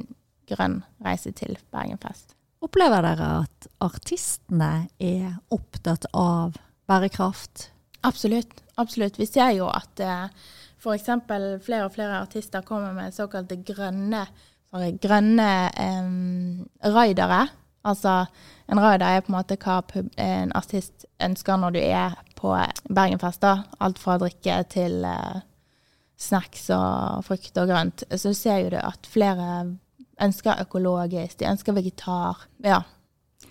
grønn 0.52 0.82
reise 1.06 1.32
til 1.32 1.56
Bergenfest. 1.72 2.36
Opplever 2.64 3.04
dere 3.04 3.30
at 3.44 3.68
artistene 3.84 4.88
er 5.04 5.34
opptatt 5.52 6.06
av 6.16 6.56
bærekraft? 6.88 7.70
Absolutt. 8.08 8.62
Absolutt. 8.80 9.20
Vi 9.20 9.28
ser 9.28 9.52
jo 9.58 9.68
at 9.68 10.00
eh, 10.00 10.30
f.eks. 10.80 11.10
flere 11.28 11.84
og 11.86 11.92
flere 11.94 12.22
artister 12.22 12.64
kommer 12.66 12.96
med 12.96 13.16
såkalte 13.16 13.60
grønne, 13.68 14.24
sorry, 14.72 14.94
grønne 15.04 15.50
eh, 15.76 16.08
raidere. 16.96 17.44
Altså 17.84 18.24
en 18.72 18.80
raider 18.80 19.10
er 19.10 19.24
på 19.24 19.34
en 19.34 19.38
måte 19.42 19.60
hva 19.60 19.82
en 20.24 20.54
artist 20.56 21.04
ønsker 21.24 21.60
når 21.60 21.76
du 21.76 21.82
er 21.84 22.16
på 22.40 22.56
Bergenfest. 22.88 23.44
Alt 23.44 24.00
fra 24.00 24.16
drikke 24.24 24.62
til 24.72 25.04
eh, 25.04 25.44
snacks 26.16 26.70
og 26.72 27.26
frukt 27.28 27.60
og 27.60 27.72
grønt. 27.76 28.08
Så 28.16 28.32
ser 28.38 28.64
jo 28.64 28.72
du 28.72 28.80
at 28.80 29.12
flere 29.12 29.66
ønsker 30.22 30.62
økologisk, 30.64 31.40
de 31.40 31.50
ønsker 31.50 31.76
vegetar. 31.78 32.46
Ja. 32.64 32.84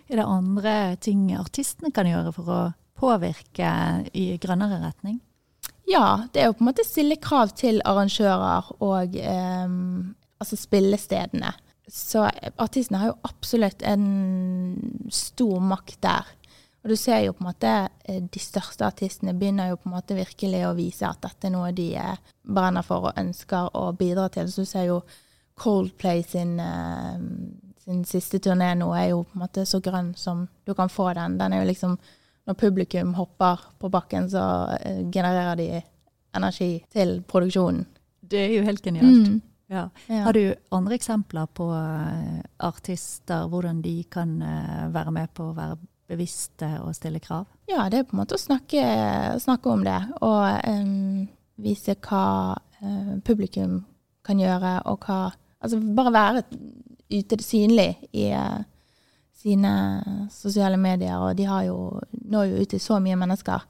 Er 0.09 0.21
det 0.21 0.29
andre 0.29 0.77
ting 1.03 1.31
artistene 1.39 1.93
kan 1.95 2.09
gjøre 2.09 2.33
for 2.37 2.53
å 2.53 2.63
påvirke 2.99 3.69
i 4.15 4.37
grønnere 4.43 4.81
retning? 4.83 5.21
Ja, 5.89 6.29
det 6.33 6.43
er 6.43 6.51
jo 6.51 6.57
på 6.57 6.65
en 6.65 6.71
måte 6.71 6.87
stille 6.87 7.19
krav 7.21 7.53
til 7.59 7.83
arrangører 7.89 8.71
og 8.85 9.17
eh, 9.19 9.75
altså 10.43 10.59
spillestedene. 10.59 11.53
Så 11.91 12.23
artistene 12.63 13.01
har 13.03 13.11
jo 13.11 13.19
absolutt 13.27 13.83
en 13.85 14.07
stor 15.13 15.59
makt 15.61 15.99
der. 16.07 16.31
Og 16.83 16.91
du 16.91 16.97
ser 16.99 17.21
jo 17.23 17.35
på 17.37 17.45
en 17.45 17.51
måte 17.51 17.73
eh, 18.09 18.23
de 18.23 18.43
største 18.43 18.87
artistene 18.87 19.35
begynner 19.39 19.73
jo 19.73 19.81
på 19.81 19.91
en 19.91 19.97
måte 19.97 20.19
virkelig 20.19 20.65
å 20.67 20.77
vise 20.79 21.07
at 21.07 21.21
dette 21.23 21.49
er 21.49 21.55
noe 21.55 21.73
de 21.77 21.93
eh, 21.99 22.23
brenner 22.43 22.87
for 22.87 23.11
og 23.11 23.21
ønsker 23.21 23.75
å 23.79 23.91
bidra 23.99 24.29
til. 24.35 24.51
Så 24.51 24.65
du 24.65 24.71
ser 24.71 24.89
jo 24.89 25.03
Coldplay 25.55 26.23
sin, 26.23 26.61
uh, 26.61 27.19
sin 27.85 28.05
siste 28.05 28.39
turné 28.39 28.73
nå 28.79 28.89
er 28.97 29.11
jo 29.13 29.23
på 29.27 29.37
en 29.37 29.45
måte 29.45 29.67
så 29.69 29.83
grønn 29.85 30.15
som 30.17 30.47
du 30.65 30.75
kan 30.75 30.89
få 30.89 31.11
den. 31.19 31.39
Den 31.39 31.53
er 31.53 31.63
jo 31.63 31.71
liksom 31.71 31.97
Når 32.43 32.57
publikum 32.59 33.13
hopper 33.15 33.61
på 33.79 33.89
bakken, 33.89 34.25
så 34.31 34.43
uh, 34.67 35.11
genererer 35.15 35.55
de 35.57 35.83
energi 36.35 36.85
til 36.91 37.21
produksjonen. 37.23 37.85
Det 38.19 38.41
er 38.49 38.55
jo 38.57 38.65
helt 38.67 38.83
genialt. 38.83 39.29
Mm. 39.29 39.37
Ja. 39.71 39.85
Ja. 40.09 40.25
Har 40.25 40.33
du 40.33 40.55
andre 40.75 40.97
eksempler 40.99 41.47
på 41.47 41.69
uh, 41.71 42.41
artister, 42.59 43.47
hvordan 43.47 43.79
de 43.83 44.03
kan 44.11 44.35
være 44.91 45.15
med 45.15 45.31
på 45.35 45.53
å 45.53 45.55
være 45.55 45.79
bevisste 46.11 46.73
og 46.83 46.97
stille 46.99 47.23
krav? 47.23 47.47
Ja, 47.71 47.87
det 47.89 48.01
er 48.01 48.09
på 48.11 48.17
en 48.17 48.25
måte 48.25 48.35
å 48.35 48.43
snakke, 48.43 48.83
snakke 49.39 49.71
om 49.71 49.87
det, 49.87 50.01
og 50.19 50.67
um, 50.67 51.29
vise 51.63 51.95
hva 51.95 52.59
publikum 53.23 53.85
kan 54.25 54.39
gjøre, 54.41 54.81
og 54.87 55.07
hva 55.07 55.23
Altså 55.63 55.79
bare 55.79 56.11
være 56.11 56.41
ute 57.07 57.37
synlig 57.39 57.93
i 58.19 58.25
eh, 58.35 58.65
sine 59.43 59.75
sosiale 60.35 60.75
medier, 60.75 61.15
og 61.23 61.37
de 61.39 61.45
har 61.47 61.69
jo, 61.69 62.01
når 62.11 62.49
jo 62.49 62.65
ut 62.65 62.73
til 62.73 62.81
så 62.83 62.99
mye 62.99 63.15
mennesker. 63.21 63.63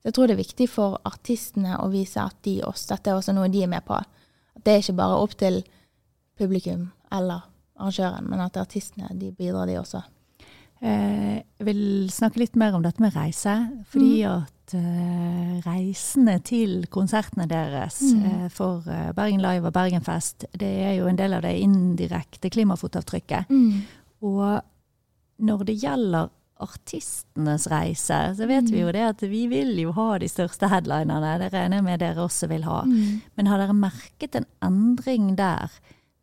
Så 0.00 0.08
jeg 0.08 0.14
tror 0.14 0.30
det 0.30 0.36
er 0.36 0.44
viktig 0.44 0.68
for 0.70 1.00
artistene 1.04 1.74
å 1.82 1.88
vise 1.90 2.22
at 2.22 2.38
de 2.46 2.60
også, 2.62 2.92
dette 2.94 3.10
er 3.10 3.18
også 3.18 3.34
noe 3.34 3.50
de 3.52 3.64
er 3.64 3.72
med 3.72 3.82
på. 3.82 3.98
At 3.98 4.62
det 4.62 4.76
er 4.76 4.84
ikke 4.84 4.96
bare 5.02 5.18
opp 5.24 5.34
til 5.42 5.58
publikum 6.38 6.86
eller 7.10 7.42
arrangøren, 7.80 8.30
men 8.30 8.46
at 8.46 8.56
artistene 8.62 9.10
de 9.18 9.32
bidrar, 9.34 9.66
de 9.66 9.80
også. 9.80 10.04
Eh, 10.80 11.42
Jeg 11.58 11.66
vil 11.66 11.82
snakke 12.14 12.40
litt 12.40 12.56
mer 12.56 12.78
om 12.78 12.86
dette 12.86 13.02
med 13.02 13.14
reise, 13.18 13.58
fordi 13.90 14.22
at 14.22 14.54
eh, 14.74 15.60
reisene 15.64 16.38
til 16.44 16.86
konsertene 16.90 17.46
deres 17.50 18.00
Mm. 18.00 18.24
eh, 18.24 18.48
for 18.48 18.82
eh, 18.88 19.12
Bergen 19.12 19.40
Live 19.42 19.66
og 19.66 19.72
Bergenfest, 19.72 20.44
det 20.52 20.72
er 20.86 20.94
jo 20.98 21.06
en 21.06 21.16
del 21.16 21.34
av 21.34 21.42
det 21.42 21.54
indirekte 21.60 22.50
klimafotavtrykket. 22.50 23.50
Og 24.22 24.60
når 25.40 25.64
det 25.64 25.78
gjelder 25.82 26.28
artistenes 26.60 27.66
reise, 27.72 28.18
så 28.36 28.46
vet 28.46 28.68
vi 28.70 28.82
jo 28.82 28.90
det 28.92 29.00
at 29.00 29.22
vi 29.22 29.46
vil 29.48 29.78
jo 29.80 29.92
ha 29.96 30.18
de 30.20 30.28
største 30.28 30.68
headlinerne. 30.68 31.38
Det 31.40 31.52
regner 31.54 31.78
jeg 31.80 31.84
med 31.86 32.02
dere 32.02 32.26
også 32.26 32.48
vil 32.50 32.66
ha. 32.68 32.82
Mm. 32.84 33.22
Men 33.36 33.46
har 33.46 33.58
dere 33.62 33.76
merket 33.76 34.36
en 34.36 34.46
endring 34.62 35.36
der 35.38 35.70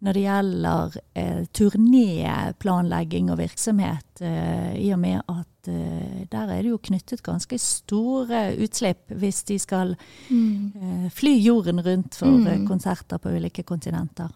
når 0.04 0.14
det 0.14 0.22
gjelder 0.24 0.98
eh, 1.16 1.46
turnéplanlegging 1.58 3.32
og 3.34 3.40
virksomhet, 3.40 4.22
eh, 4.22 4.76
i 4.78 4.92
og 4.94 5.00
med 5.02 5.22
at 5.28 5.70
eh, 5.72 6.26
der 6.32 6.52
er 6.54 6.62
det 6.62 6.70
jo 6.72 6.78
knyttet 6.78 7.24
ganske 7.26 7.58
store 7.60 8.44
utslipp 8.62 9.10
hvis 9.18 9.44
de 9.50 9.58
skal 9.60 9.96
Mm. 10.30 10.74
eh, 10.76 11.10
fly 11.10 11.34
jorden 11.42 11.82
rundt 11.82 12.16
for 12.16 12.28
Mm. 12.28 12.48
eh, 12.48 12.68
konserter 12.68 13.18
på 13.18 13.30
ulike 13.30 13.64
kontinenter? 13.64 14.30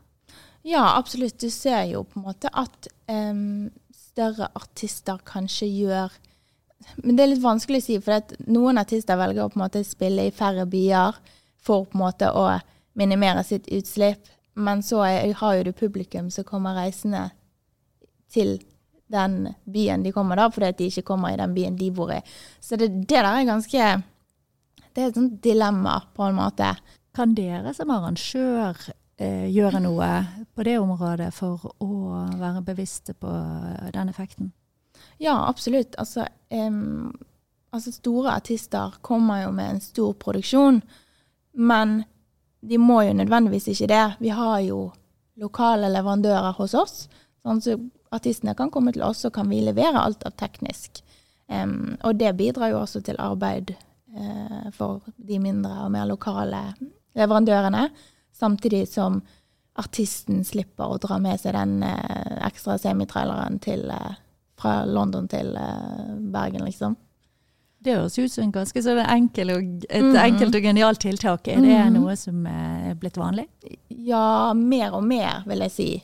Ja, 0.64 0.98
absolutt. 0.98 1.40
Du 1.40 1.50
ser 1.50 1.84
jo 1.92 2.04
på 2.04 2.20
en 2.20 2.24
måte 2.24 2.50
at 2.54 2.88
større 3.94 4.48
artister 4.56 5.18
kanskje 5.26 5.68
gjør 5.68 6.12
Men 7.04 7.16
det 7.16 7.24
er 7.24 7.28
litt 7.36 7.44
vanskelig 7.44 7.78
å 7.78 7.84
si, 7.86 8.00
for 8.00 8.22
noen 8.48 8.78
artister 8.82 9.16
velger 9.16 9.44
å 9.46 9.50
på 9.54 9.60
en 9.60 9.68
måte 9.70 9.84
spille 9.86 10.24
i 10.26 10.32
færre 10.32 10.66
byer 10.66 11.14
for 11.62 11.86
på 11.86 11.94
en 11.94 12.02
måte 12.02 12.26
å 12.34 12.60
minimere 12.98 13.44
sitt 13.46 13.68
utslipp. 13.68 14.18
Men 14.54 14.84
så 14.84 15.04
er, 15.08 15.34
har 15.40 15.56
jo 15.58 15.64
du 15.64 15.72
publikum 15.72 16.30
som 16.32 16.48
kommer 16.48 16.76
reisende 16.76 17.30
til 18.32 18.60
den 19.12 19.54
byen 19.68 20.04
de 20.04 20.14
kommer 20.16 20.40
da, 20.40 20.48
fordi 20.52 20.72
de 20.78 20.88
ikke 20.92 21.06
kommer 21.12 21.34
i 21.34 21.40
den 21.40 21.54
byen 21.56 21.78
de 21.80 21.92
bor 21.96 22.12
i. 22.16 22.22
Så 22.60 22.80
det, 22.80 22.92
det 23.08 23.20
der 23.20 23.32
er 23.32 23.48
ganske 23.48 23.92
Det 24.92 25.02
er 25.02 25.08
et 25.08 25.16
sånt 25.16 25.38
dilemma, 25.44 26.02
på 26.16 26.24
en 26.28 26.36
måte. 26.36 26.68
Kan 27.16 27.32
dere 27.36 27.72
som 27.74 27.94
arrangør 27.96 28.76
eh, 29.18 29.48
gjøre 29.48 29.80
noe 29.80 30.10
på 30.52 30.66
det 30.68 30.74
området 30.82 31.30
for 31.32 31.64
å 31.80 32.26
være 32.36 32.64
bevisste 32.68 33.14
på 33.16 33.32
den 33.96 34.12
effekten? 34.12 34.52
Ja, 35.18 35.38
absolutt. 35.48 35.96
Altså, 35.96 36.26
em, 36.50 37.14
altså 37.72 37.94
store 37.96 38.36
artister 38.36 38.98
kommer 39.02 39.46
jo 39.46 39.54
med 39.56 39.78
en 39.78 39.82
stor 39.82 40.12
produksjon, 40.20 40.82
men 41.54 42.02
de 42.62 42.78
må 42.78 43.02
jo 43.06 43.14
nødvendigvis 43.18 43.72
ikke 43.74 43.90
det. 43.90 44.06
Vi 44.20 44.30
har 44.30 44.60
jo 44.66 44.92
lokale 45.42 45.90
leverandører 45.90 46.54
hos 46.58 46.76
oss, 46.78 46.96
sånn 47.42 47.62
så 47.64 47.78
artistene 48.14 48.54
kan 48.58 48.72
komme 48.72 48.94
til 48.94 49.06
oss, 49.08 49.24
og 49.26 49.34
kan 49.36 49.50
vi 49.50 49.62
levere 49.64 50.02
alt 50.02 50.26
av 50.28 50.36
teknisk. 50.40 51.02
Um, 51.52 51.98
og 52.08 52.16
det 52.20 52.36
bidrar 52.40 52.72
jo 52.72 52.82
også 52.84 53.02
til 53.04 53.20
arbeid 53.20 53.74
uh, 53.74 54.70
for 54.76 55.02
de 55.18 55.40
mindre 55.42 55.86
og 55.86 55.92
mer 55.96 56.08
lokale 56.10 56.62
leverandørene, 57.18 57.88
samtidig 58.36 58.86
som 58.92 59.22
artisten 59.82 60.44
slipper 60.48 60.92
å 60.92 61.00
dra 61.02 61.18
med 61.24 61.40
seg 61.42 61.56
den 61.56 61.80
uh, 61.84 62.38
ekstra 62.48 62.78
semitraileren 62.80 63.60
til 63.64 63.88
uh, 63.92 64.14
fra 64.62 64.84
London 64.86 65.26
til 65.26 65.56
Bergen, 66.30 66.68
liksom. 66.68 66.94
Det 67.82 67.96
høres 67.96 68.18
ut 68.20 68.30
som 68.32 68.44
en 68.44 68.52
ganske 68.54 68.82
sånn 68.86 69.00
enkel 69.10 69.50
og, 69.56 69.70
et 69.90 70.04
Mhm. 70.04 70.16
enkelt 70.22 70.56
og 70.56 70.62
genialt 70.64 71.00
tiltak. 71.02 71.48
Er 71.48 71.62
det 71.62 71.78
Mhm. 71.80 71.94
noe 71.94 72.16
som 72.16 72.46
er 72.46 72.94
blitt 72.96 73.16
vanlig? 73.18 73.48
Ja, 73.90 74.54
mer 74.54 74.94
og 74.94 75.04
mer, 75.04 75.44
vil 75.48 75.60
jeg 75.60 75.72
si. 75.72 76.04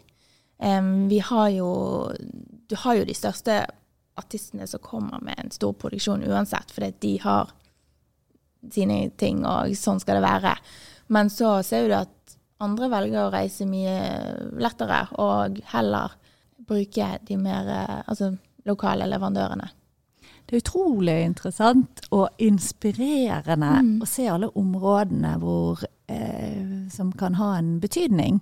Um, 0.59 1.07
vi 1.07 1.19
har 1.19 1.49
jo 1.49 2.11
Du 2.69 2.75
har 2.75 2.95
jo 2.95 3.05
de 3.05 3.13
største 3.13 3.65
artistene 4.17 4.67
som 4.67 4.79
kommer 4.81 5.21
med 5.23 5.35
en 5.37 5.51
stor 5.51 5.71
produksjon 5.73 6.21
uansett, 6.27 6.69
fordi 6.69 6.93
de 6.99 7.17
har 7.17 7.49
sine 8.69 9.09
ting, 9.17 9.45
og 9.45 9.67
sånn 9.77 10.01
skal 10.01 10.15
det 10.21 10.29
være. 10.29 10.57
Men 11.09 11.29
så 11.29 11.63
ser 11.63 11.87
du 11.87 11.93
at 11.93 12.09
andre 12.59 12.89
velger 12.89 13.21
å 13.27 13.31
reise 13.31 13.65
mye 13.65 14.59
lettere, 14.59 15.07
og 15.17 15.61
heller 15.71 16.11
bruke 16.67 17.19
de 17.23 17.37
mer 17.37 17.69
eh, 17.69 18.03
altså, 18.09 18.37
lokale 18.65 19.07
leverandørene. 19.07 19.69
Det 20.47 20.55
er 20.55 20.61
utrolig 20.63 21.25
interessant 21.25 22.01
og 22.11 22.29
inspirerende 22.39 23.71
Mm. 23.83 24.01
å 24.01 24.07
se 24.07 24.27
alle 24.27 24.47
områdene 24.55 25.37
hvor, 25.39 25.83
eh, 26.07 26.87
som 26.89 27.11
kan 27.11 27.33
ha 27.35 27.57
en 27.57 27.79
betydning 27.79 28.39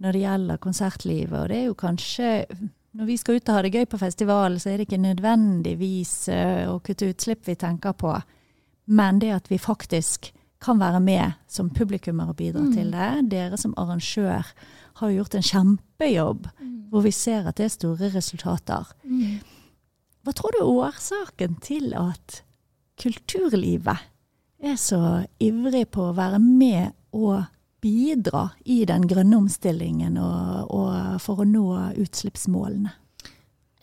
når 0.00 0.12
det 0.12 0.22
gjelder 0.22 0.56
konsertlivet. 0.58 1.32
Og 1.42 1.48
det 1.48 1.56
er 1.58 1.66
jo 1.66 1.74
kanskje 1.74 2.46
Når 2.96 3.06
vi 3.06 3.16
skal 3.16 3.34
ut 3.40 3.48
og 3.48 3.54
ha 3.56 3.62
det 3.62 3.72
gøy 3.74 3.84
på 3.90 3.98
festival, 3.98 4.52
så 4.60 4.70
er 4.70 4.76
det 4.78 4.86
ikke 4.88 5.00
nødvendigvis 5.02 6.28
eh, 6.28 6.68
å 6.70 6.80
kutte 6.80 7.08
utslipp 7.10 7.44
vi 7.48 7.56
tenker 7.56 7.92
på, 7.92 8.22
men 8.86 9.18
det 9.18 9.32
at 9.34 9.48
vi 9.50 9.58
faktisk 9.58 10.30
kan 10.60 10.78
være 10.78 11.00
med 11.02 11.34
som 11.48 11.70
publikummer 11.70 12.28
og 12.28 12.36
bidra 12.36 12.60
Mm. 12.60 12.72
til 12.74 12.90
det. 12.92 13.28
Dere 13.30 13.56
som 13.58 13.74
arrangør 13.76 14.44
har 14.94 15.08
gjort 15.10 15.34
en 15.34 15.42
kjempejobb 15.42 16.46
hvor 16.90 17.02
vi 17.02 17.10
ser 17.10 17.48
at 17.48 17.56
det 17.56 17.64
er 17.64 17.68
store 17.68 18.10
resultater. 18.14 18.86
Mm. 19.04 19.40
Hva 20.24 20.32
tror 20.32 20.54
du 20.54 20.60
er 20.62 20.70
årsaken 20.88 21.58
til 21.60 21.92
at 22.00 22.40
kulturlivet 23.00 24.06
er 24.64 24.76
så 24.80 25.00
ivrig 25.42 25.84
på 25.92 26.08
å 26.08 26.14
være 26.16 26.38
med 26.40 26.94
og 27.12 27.42
bidra 27.84 28.46
i 28.64 28.86
den 28.88 29.04
grønne 29.04 29.42
omstillingen 29.42 30.16
og, 30.16 30.70
og 30.72 31.20
for 31.20 31.42
å 31.42 31.48
nå 31.48 31.66
utslippsmålene? 32.00 32.94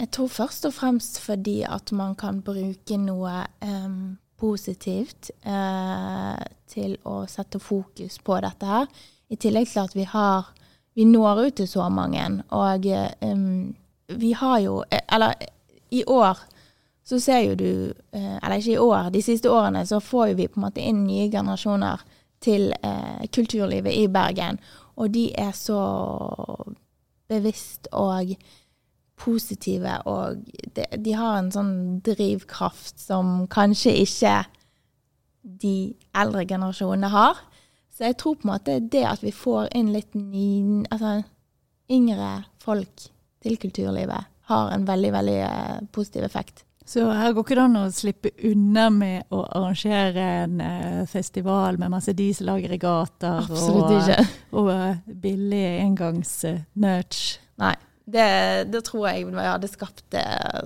Jeg 0.01 0.10
tror 0.15 0.32
først 0.34 0.65
og 0.65 0.73
fremst 0.73 1.19
fordi 1.21 1.60
at 1.67 1.91
man 1.93 2.15
kan 2.17 2.39
bruke 2.41 2.97
noe 2.97 3.43
em, 3.62 4.17
positivt 4.41 5.30
eh, 5.45 6.41
til 6.73 6.95
å 7.06 7.19
sette 7.30 7.62
fokus 7.62 8.17
på 8.25 8.39
dette 8.41 8.65
her. 8.65 8.89
I 9.30 9.38
tillegg 9.38 9.69
til 9.69 9.84
at 9.86 9.95
vi 9.97 10.08
har 10.10 10.49
Vi 10.91 11.06
når 11.08 11.38
ut 11.45 11.56
til 11.56 11.67
så 11.71 11.86
mange. 11.88 12.19
Og 12.51 12.86
em, 13.23 13.75
vi 14.19 14.34
har 14.36 14.58
jo 14.60 14.82
eh, 14.91 15.06
Eller 15.08 15.38
i 15.91 16.04
år 16.08 16.39
så 17.04 17.19
ser 17.19 17.39
jo 17.43 17.56
du 17.58 17.71
eh, 18.13 18.38
Eller 18.38 18.60
ikke 18.60 18.75
i 18.75 18.77
år, 18.77 19.10
de 19.10 19.21
siste 19.25 19.49
årene 19.51 19.86
så 19.89 19.99
får 19.99 20.32
jo 20.32 20.38
vi 20.39 20.47
på 20.47 20.60
en 20.60 20.67
måte 20.67 20.84
inn 20.86 21.04
nye 21.06 21.30
generasjoner 21.34 22.04
til 22.41 22.71
eh, 22.84 23.27
kulturlivet 23.34 23.93
i 23.93 24.08
Bergen. 24.08 24.60
Og 24.95 25.12
de 25.13 25.27
er 25.38 25.51
så 25.58 25.82
bevisst 27.32 27.89
og 27.91 28.36
positive, 29.21 29.99
og 30.10 30.41
de, 30.75 30.86
de 30.97 31.13
har 31.13 31.38
en 31.38 31.51
sånn 31.54 31.75
drivkraft 32.06 32.99
som 33.01 33.45
kanskje 33.51 33.93
ikke 34.01 34.36
de 35.41 35.93
eldre 36.17 36.45
generasjonene 36.49 37.12
har. 37.13 37.38
Så 37.93 38.08
jeg 38.10 38.17
tror 38.17 38.39
på 38.39 38.47
en 38.47 38.54
måte 38.54 38.80
det 38.93 39.04
at 39.06 39.23
vi 39.23 39.34
får 39.36 39.69
inn 39.77 39.91
litt 39.93 40.15
ny, 40.17 40.86
altså 40.89 41.21
yngre 41.91 42.32
folk 42.63 43.10
til 43.43 43.58
kulturlivet, 43.62 44.31
har 44.49 44.71
en 44.71 44.86
veldig, 44.86 45.12
veldig 45.13 45.39
eh, 45.45 45.80
positiv 45.91 46.23
effekt. 46.23 46.65
Så 46.86 47.06
her 47.13 47.32
går 47.32 47.45
ikke 47.45 47.56
det 47.56 47.63
an 47.63 47.80
å 47.80 47.84
slippe 47.93 48.32
unna 48.49 48.88
med 48.91 49.30
å 49.32 49.43
arrangere 49.45 50.23
en 50.43 50.62
eh, 50.65 51.04
festival 51.10 51.77
med 51.80 51.93
masse 51.93 52.13
diesellager 52.17 52.73
i 52.73 52.80
gater 52.82 53.51
og, 53.54 54.10
og 54.58 54.71
eh, 54.73 55.04
billig 55.23 55.65
engangs-merch. 55.86 57.21
Nei. 57.62 57.75
Det, 58.12 58.25
det 58.73 58.82
tror 58.84 59.06
jeg 59.08 59.30
hadde 59.38 59.69
skapt 59.71 60.17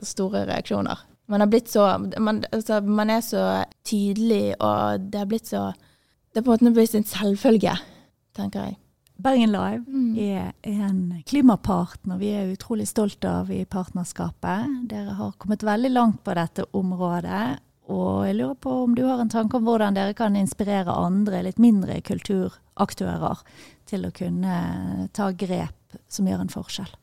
store 0.08 0.46
reaksjoner. 0.48 1.04
Man 1.30 1.44
så 1.68 1.84
man, 2.22 2.44
altså, 2.54 2.80
man 2.82 3.10
er 3.10 3.22
så 3.22 3.44
tydelig, 3.86 4.56
og 4.60 5.02
det 5.12 5.20
har 5.20 5.30
blitt 5.30 5.50
så 5.50 5.74
Det 6.34 6.42
er 6.42 6.46
på 6.46 6.52
en 6.54 6.66
måte 6.66 6.74
blitt 6.76 6.96
en 6.96 7.08
selvfølge, 7.08 7.76
tenker 8.36 8.66
jeg. 8.66 8.78
Bergen 9.18 9.52
Live 9.52 9.86
Mm. 9.88 10.18
er 10.18 10.54
en 10.64 11.24
klimapartner 11.26 12.18
vi 12.20 12.34
er 12.36 12.52
utrolig 12.54 12.88
stolte 12.88 13.30
av 13.30 13.52
i 13.52 13.64
partnerskapet. 13.66 14.88
Dere 14.90 15.16
har 15.16 15.32
kommet 15.38 15.64
veldig 15.64 15.92
langt 15.92 16.24
på 16.24 16.36
dette 16.36 16.66
området. 16.74 17.60
Og 17.88 18.26
jeg 18.26 18.36
lurer 18.36 18.56
på 18.56 18.84
om 18.84 18.96
du 18.96 19.04
har 19.06 19.20
en 19.22 19.30
tanke 19.30 19.56
om 19.58 19.64
hvordan 19.64 19.94
dere 19.94 20.14
kan 20.14 20.36
inspirere 20.36 20.92
andre 20.92 21.44
litt 21.44 21.60
mindre 21.62 22.02
kulturaktører 22.02 23.42
til 23.86 24.06
å 24.06 24.12
kunne 24.12 25.10
ta 25.14 25.32
grep 25.32 26.00
som 26.10 26.26
gjør 26.26 26.42
en 26.42 26.50
forskjell. 26.50 26.94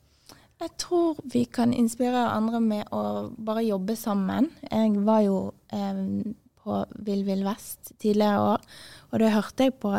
Jeg 0.63 0.71
tror 0.79 1.17
vi 1.25 1.45
kan 1.45 1.73
inspirere 1.73 2.31
andre 2.37 2.61
med 2.61 2.91
å 2.95 3.31
bare 3.39 3.65
jobbe 3.67 3.97
sammen. 3.97 4.51
Jeg 4.71 4.93
var 5.07 5.23
jo 5.25 5.39
eh, 5.73 6.03
på 6.63 6.85
Vill 7.03 7.25
Vill 7.27 7.43
Vest 7.47 7.95
tidligere 7.99 8.43
år, 8.55 8.67
og 9.11 9.23
da 9.23 9.31
hørte 9.35 9.67
jeg 9.67 9.75
på 9.83 9.95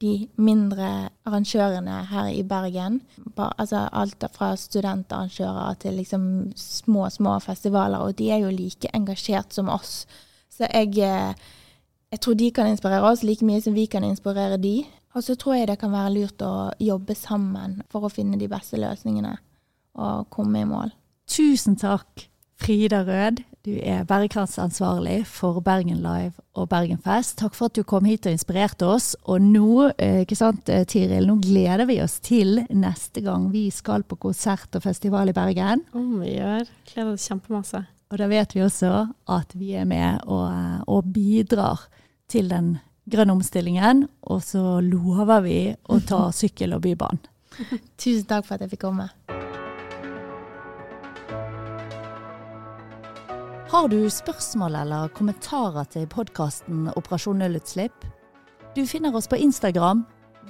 de 0.00 0.28
mindre 0.40 1.10
arrangørene 1.28 2.04
her 2.10 2.30
i 2.32 2.42
Bergen. 2.42 3.00
Altså 3.36 3.86
alt 3.92 4.24
fra 4.32 4.54
studentarrangører 4.56 5.74
til 5.82 5.98
liksom 6.00 6.24
små, 6.56 7.08
små 7.10 7.38
festivaler, 7.44 7.98
og 7.98 8.16
de 8.18 8.30
er 8.30 8.44
jo 8.44 8.54
like 8.54 8.90
engasjert 8.96 9.54
som 9.54 9.68
oss. 9.68 10.06
Så 10.50 10.68
jeg, 10.72 10.96
eh, 10.98 11.34
jeg 12.12 12.20
tror 12.20 12.34
de 12.34 12.50
kan 12.50 12.70
inspirere 12.70 13.10
oss 13.10 13.22
like 13.22 13.44
mye 13.44 13.60
som 13.60 13.74
vi 13.74 13.86
kan 13.86 14.04
inspirere 14.04 14.56
de. 14.56 14.84
Og 15.14 15.24
så 15.24 15.34
tror 15.34 15.54
jeg 15.54 15.68
det 15.68 15.78
kan 15.80 15.92
være 15.92 16.14
lurt 16.14 16.42
å 16.42 16.70
jobbe 16.80 17.14
sammen 17.18 17.80
for 17.90 18.06
å 18.06 18.12
finne 18.12 18.38
de 18.38 18.48
beste 18.48 18.78
løsningene 18.78 19.36
og 19.98 20.28
komme 20.30 20.62
i 20.62 20.68
mål. 20.68 20.92
Tusen 21.30 21.76
takk, 21.76 22.28
Frida 22.56 23.02
Rød. 23.06 23.42
Du 23.60 23.74
er 23.76 24.06
bærekraftsansvarlig 24.08 25.26
for 25.28 25.58
Bergen 25.60 25.98
Live 26.00 26.40
og 26.56 26.70
Bergen 26.70 26.96
Fest. 27.04 27.34
Takk 27.42 27.52
for 27.58 27.68
at 27.68 27.76
du 27.76 27.82
kom 27.84 28.06
hit 28.08 28.24
og 28.24 28.32
inspirerte 28.32 28.86
oss. 28.88 29.10
Og 29.28 29.42
nå, 29.44 29.90
eh, 29.98 30.22
ikke 30.22 30.38
sant, 30.38 30.68
eh, 30.72 30.86
Tiril, 30.88 31.26
nå 31.28 31.36
gleder 31.44 31.84
vi 31.84 31.98
oss 32.00 32.18
til 32.24 32.62
neste 32.72 33.20
gang 33.20 33.50
vi 33.52 33.68
skal 33.68 34.02
på 34.02 34.16
konsert 34.16 34.74
og 34.74 34.82
festival 34.82 35.28
i 35.28 35.36
Bergen. 35.36 35.84
Om 35.92 36.20
vi 36.22 36.38
gjør. 36.38 36.64
Gleder 36.88 37.12
oss 37.12 37.28
kjempemasse. 37.28 37.84
Og 38.10 38.18
da 38.18 38.26
vet 38.32 38.54
vi 38.54 38.64
også 38.64 39.12
at 39.28 39.52
vi 39.52 39.74
er 39.76 39.84
med 39.84 40.24
og, 40.26 40.48
eh, 40.48 40.80
og 40.88 41.12
bidrar 41.12 41.84
til 42.28 42.48
den 42.48 42.78
grønne 43.10 43.36
omstillingen. 43.36 44.08
Og 44.22 44.40
så 44.40 44.80
lover 44.80 45.42
vi 45.42 45.76
å 45.84 46.00
ta 46.00 46.30
sykkel- 46.40 46.74
og 46.74 46.80
bybanen. 46.80 47.20
Tusen 47.98 48.24
takk 48.24 48.46
for 48.46 48.54
at 48.54 48.60
jeg 48.64 48.70
fikk 48.70 48.86
komme. 48.88 49.10
Har 53.70 53.86
du 53.88 54.00
spørsmål 54.10 54.74
eller 54.80 55.12
kommentarer 55.14 55.84
til 55.92 56.08
podkasten 56.10 56.88
Operasjon 56.98 57.38
nullutslipp? 57.38 57.94
Du 58.74 58.80
finner 58.82 59.14
oss 59.14 59.28
på 59.30 59.38
Instagram. 59.38 60.00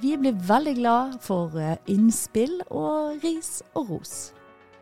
Vi 0.01 0.15
blir 0.17 0.39
veldig 0.47 0.73
glad 0.79 1.19
for 1.21 1.53
eh, 1.53 1.75
innspill 1.85 2.55
og 2.71 3.21
ris 3.21 3.59
og 3.77 3.91
ros. 3.91 4.15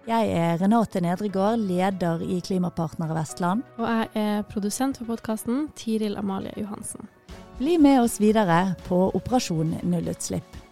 Jeg 0.07 0.31
er 0.31 0.55
Renate 0.61 1.01
Nedregård, 1.03 1.59
leder 1.59 2.23
i 2.23 2.39
Klimapartnere 2.39 3.17
Vestland. 3.19 3.65
Og 3.75 3.91
jeg 3.91 4.07
er 4.23 4.47
produsent 4.47 5.01
for 5.01 5.11
podkasten, 5.11 5.67
Tiril 5.75 6.15
Amalie 6.15 6.55
Johansen. 6.55 7.11
Bli 7.59 7.75
med 7.75 8.05
oss 8.05 8.21
videre 8.23 8.69
på 8.87 9.09
Operasjon 9.19 9.81
nullutslipp. 9.83 10.68